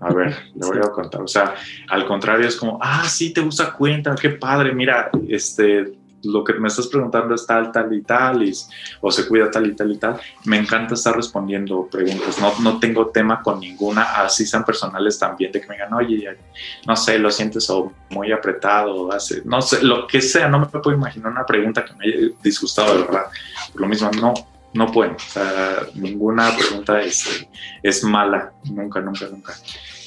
a 0.00 0.12
ver, 0.12 0.36
le 0.54 0.66
voy 0.66 0.78
a 0.78 0.90
contar. 0.90 1.22
O 1.22 1.28
sea, 1.28 1.54
al 1.88 2.06
contrario, 2.06 2.46
es 2.46 2.56
como, 2.56 2.78
ah, 2.80 3.04
sí, 3.08 3.32
te 3.32 3.40
gusta 3.40 3.72
cuenta, 3.72 4.14
qué 4.14 4.30
padre, 4.30 4.74
mira, 4.74 5.10
este, 5.28 5.94
lo 6.24 6.42
que 6.42 6.54
me 6.54 6.68
estás 6.68 6.86
preguntando 6.86 7.34
es 7.34 7.46
tal, 7.46 7.70
tal 7.72 7.92
y 7.92 8.02
tal, 8.02 8.42
y, 8.42 8.52
o 9.00 9.10
se 9.10 9.26
cuida 9.26 9.50
tal 9.50 9.66
y 9.66 9.74
tal 9.74 9.92
y 9.92 9.98
tal. 9.98 10.18
Me 10.44 10.56
encanta 10.56 10.94
estar 10.94 11.14
respondiendo 11.14 11.86
preguntas. 11.90 12.40
No, 12.40 12.52
no 12.60 12.78
tengo 12.78 13.08
tema 13.08 13.42
con 13.42 13.60
ninguna, 13.60 14.02
así 14.24 14.46
sean 14.46 14.64
personales 14.64 15.18
también, 15.18 15.52
de 15.52 15.60
que 15.60 15.68
me 15.68 15.74
digan, 15.74 15.92
oye, 15.92 16.38
no 16.86 16.96
sé, 16.96 17.18
lo 17.18 17.30
sientes 17.30 17.68
o 17.70 17.92
muy 18.10 18.32
apretado, 18.32 19.12
hace, 19.12 19.42
no 19.44 19.60
sé, 19.60 19.82
lo 19.82 20.06
que 20.06 20.20
sea, 20.20 20.48
no 20.48 20.60
me 20.60 20.66
puedo 20.66 20.92
imaginar 20.92 21.30
una 21.32 21.46
pregunta 21.46 21.84
que 21.84 21.94
me 21.94 22.04
haya 22.06 22.34
disgustado, 22.42 22.94
de 22.94 23.02
verdad. 23.02 23.26
Por 23.72 23.82
lo 23.82 23.88
mismo, 23.88 24.10
no, 24.20 24.34
no 24.74 24.90
pueden. 24.92 25.14
O 25.14 25.18
sea, 25.18 25.86
ninguna 25.94 26.54
pregunta 26.56 27.00
es, 27.00 27.46
es 27.82 28.04
mala, 28.04 28.52
nunca, 28.64 29.00
nunca, 29.00 29.26
nunca. 29.28 29.54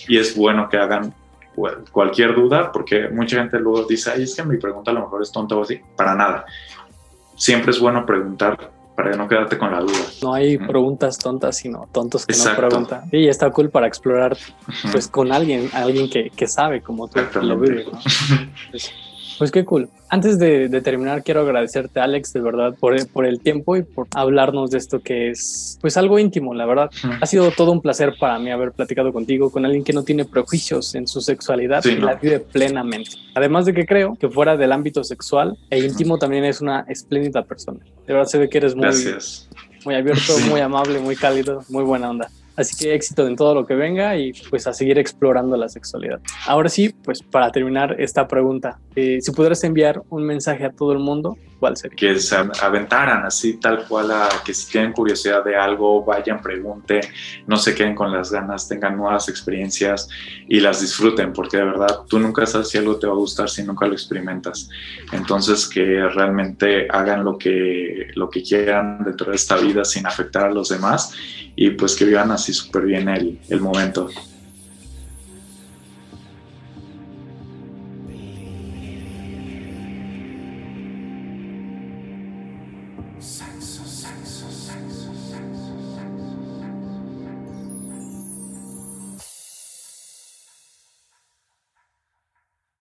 Y 0.07 0.17
es 0.17 0.35
bueno 0.35 0.69
que 0.69 0.77
hagan 0.77 1.13
cualquier 1.91 2.35
duda, 2.35 2.71
porque 2.71 3.09
mucha 3.09 3.37
gente 3.37 3.59
luego 3.59 3.83
dice, 3.83 4.11
ay, 4.13 4.23
es 4.23 4.35
que 4.35 4.43
mi 4.43 4.57
pregunta 4.57 4.91
a 4.91 4.93
lo 4.93 5.01
mejor 5.01 5.23
es 5.23 5.31
tonta 5.31 5.55
o 5.55 5.63
así. 5.63 5.79
Para 5.95 6.13
nada. 6.13 6.45
Siempre 7.35 7.71
es 7.71 7.79
bueno 7.79 8.05
preguntar 8.05 8.71
para 8.95 9.15
no 9.15 9.27
quedarte 9.27 9.57
con 9.57 9.71
la 9.71 9.79
duda. 9.79 9.99
No 10.21 10.33
hay 10.33 10.57
preguntas 10.57 11.17
tontas, 11.17 11.55
sino 11.57 11.87
tontos 11.91 12.25
que 12.25 12.35
no 12.35 12.55
preguntan. 12.55 13.03
Y 13.11 13.27
está 13.27 13.49
cool 13.51 13.69
para 13.69 13.87
explorar 13.87 14.35
pues 14.91 15.07
con 15.07 15.31
alguien, 15.31 15.69
alguien 15.73 16.09
que, 16.09 16.29
que 16.31 16.47
sabe 16.47 16.81
como 16.81 17.07
tú 17.07 17.19
lo 17.41 17.57
vives. 17.57 17.87
¿no? 17.91 17.99
Pues 19.37 19.51
qué 19.51 19.65
cool. 19.65 19.89
Antes 20.09 20.39
de, 20.39 20.69
terminar, 20.81 21.23
quiero 21.23 21.41
agradecerte, 21.41 21.99
Alex, 21.99 22.33
de 22.33 22.41
verdad, 22.41 22.75
por, 22.79 22.95
por, 23.09 23.25
el 23.25 23.39
tiempo 23.39 23.75
y 23.75 23.83
por 23.83 24.07
hablarnos 24.15 24.71
de 24.71 24.77
esto 24.77 24.99
que 24.99 25.29
es, 25.29 25.77
pues, 25.81 25.97
algo 25.97 26.17
íntimo, 26.17 26.53
la 26.53 26.65
verdad. 26.65 26.89
Ha 27.21 27.25
sido 27.25 27.51
todo 27.51 27.71
un 27.71 27.81
placer 27.81 28.15
para 28.19 28.39
mí 28.39 28.49
haber 28.49 28.71
platicado 28.71 29.11
contigo, 29.11 29.51
con 29.51 29.65
alguien 29.65 29.83
que 29.83 29.93
no 29.93 30.03
tiene 30.03 30.25
prejuicios 30.25 30.95
en 30.95 31.07
su 31.07 31.21
sexualidad 31.21 31.83
y 31.85 31.97
la 31.97 32.15
vive 32.15 32.39
plenamente. 32.39 33.11
Además 33.35 33.65
de 33.65 33.73
que 33.73 33.85
creo 33.85 34.15
que 34.15 34.29
fuera 34.29 34.57
del 34.57 34.71
ámbito 34.71 35.03
sexual 35.03 35.57
e 35.69 35.79
íntimo 35.79 36.17
también 36.17 36.45
es 36.45 36.61
una 36.61 36.85
espléndida 36.87 37.43
persona. 37.43 37.79
De 38.05 38.13
verdad 38.13 38.27
se 38.27 38.37
ve 38.37 38.49
que 38.49 38.57
eres 38.57 38.75
muy, 38.75 38.87
muy 39.85 39.95
abierto, 39.95 40.33
muy 40.49 40.61
amable, 40.61 40.99
muy 40.99 41.15
cálido, 41.15 41.63
muy 41.69 41.83
buena 41.83 42.09
onda. 42.09 42.29
Así 42.57 42.75
que 42.75 42.95
éxito 42.95 43.27
en 43.27 43.35
todo 43.35 43.53
lo 43.53 43.65
que 43.65 43.75
venga 43.75 44.17
y 44.17 44.33
pues 44.49 44.65
a 44.65 44.73
seguir 44.73 44.97
explorando 44.97 45.55
la 45.55 45.69
sexualidad. 45.69 46.19
Ahora 46.47 46.69
sí, 46.69 46.89
pues 47.03 47.21
para 47.21 47.51
terminar 47.51 47.95
esta 47.99 48.27
pregunta, 48.27 48.79
eh, 48.95 49.19
si 49.21 49.31
pudieras 49.31 49.63
enviar 49.63 50.01
un 50.09 50.25
mensaje 50.25 50.65
a 50.65 50.71
todo 50.71 50.91
el 50.91 50.97
mundo, 50.97 51.37
¿cuál 51.59 51.77
sería? 51.77 51.95
Que 51.95 52.19
se 52.19 52.35
aventaran 52.35 53.23
así 53.25 53.59
tal 53.59 53.85
cual 53.87 54.09
a 54.11 54.29
que 54.43 54.55
si 54.55 54.71
tienen 54.71 54.91
curiosidad 54.91 55.45
de 55.45 55.55
algo, 55.55 56.03
vayan, 56.03 56.41
pregunten, 56.41 57.01
no 57.45 57.57
se 57.57 57.75
queden 57.75 57.93
con 57.93 58.11
las 58.11 58.31
ganas, 58.31 58.67
tengan 58.67 58.97
nuevas 58.97 59.29
experiencias 59.29 60.09
y 60.49 60.59
las 60.59 60.81
disfruten, 60.81 61.33
porque 61.33 61.57
de 61.57 61.65
verdad 61.65 62.01
tú 62.07 62.17
nunca 62.17 62.45
sabes 62.47 62.69
si 62.69 62.79
algo 62.79 62.97
te 62.97 63.05
va 63.05 63.13
a 63.13 63.17
gustar 63.17 63.49
si 63.49 63.63
nunca 63.63 63.85
lo 63.85 63.93
experimentas. 63.93 64.67
Entonces 65.11 65.67
que 65.67 66.07
realmente 66.09 66.87
hagan 66.89 67.23
lo 67.23 67.37
que, 67.37 68.07
lo 68.15 68.31
que 68.31 68.41
quieran 68.41 69.03
dentro 69.03 69.29
de 69.29 69.35
esta 69.35 69.57
vida 69.57 69.85
sin 69.85 70.07
afectar 70.07 70.45
a 70.45 70.51
los 70.51 70.69
demás 70.69 71.13
y 71.55 71.71
pues 71.71 71.95
que 71.95 72.05
vivan 72.05 72.31
así 72.31 72.46
súper 72.53 72.83
bien 72.83 73.09
el, 73.09 73.39
el 73.49 73.61
momento. 73.61 74.09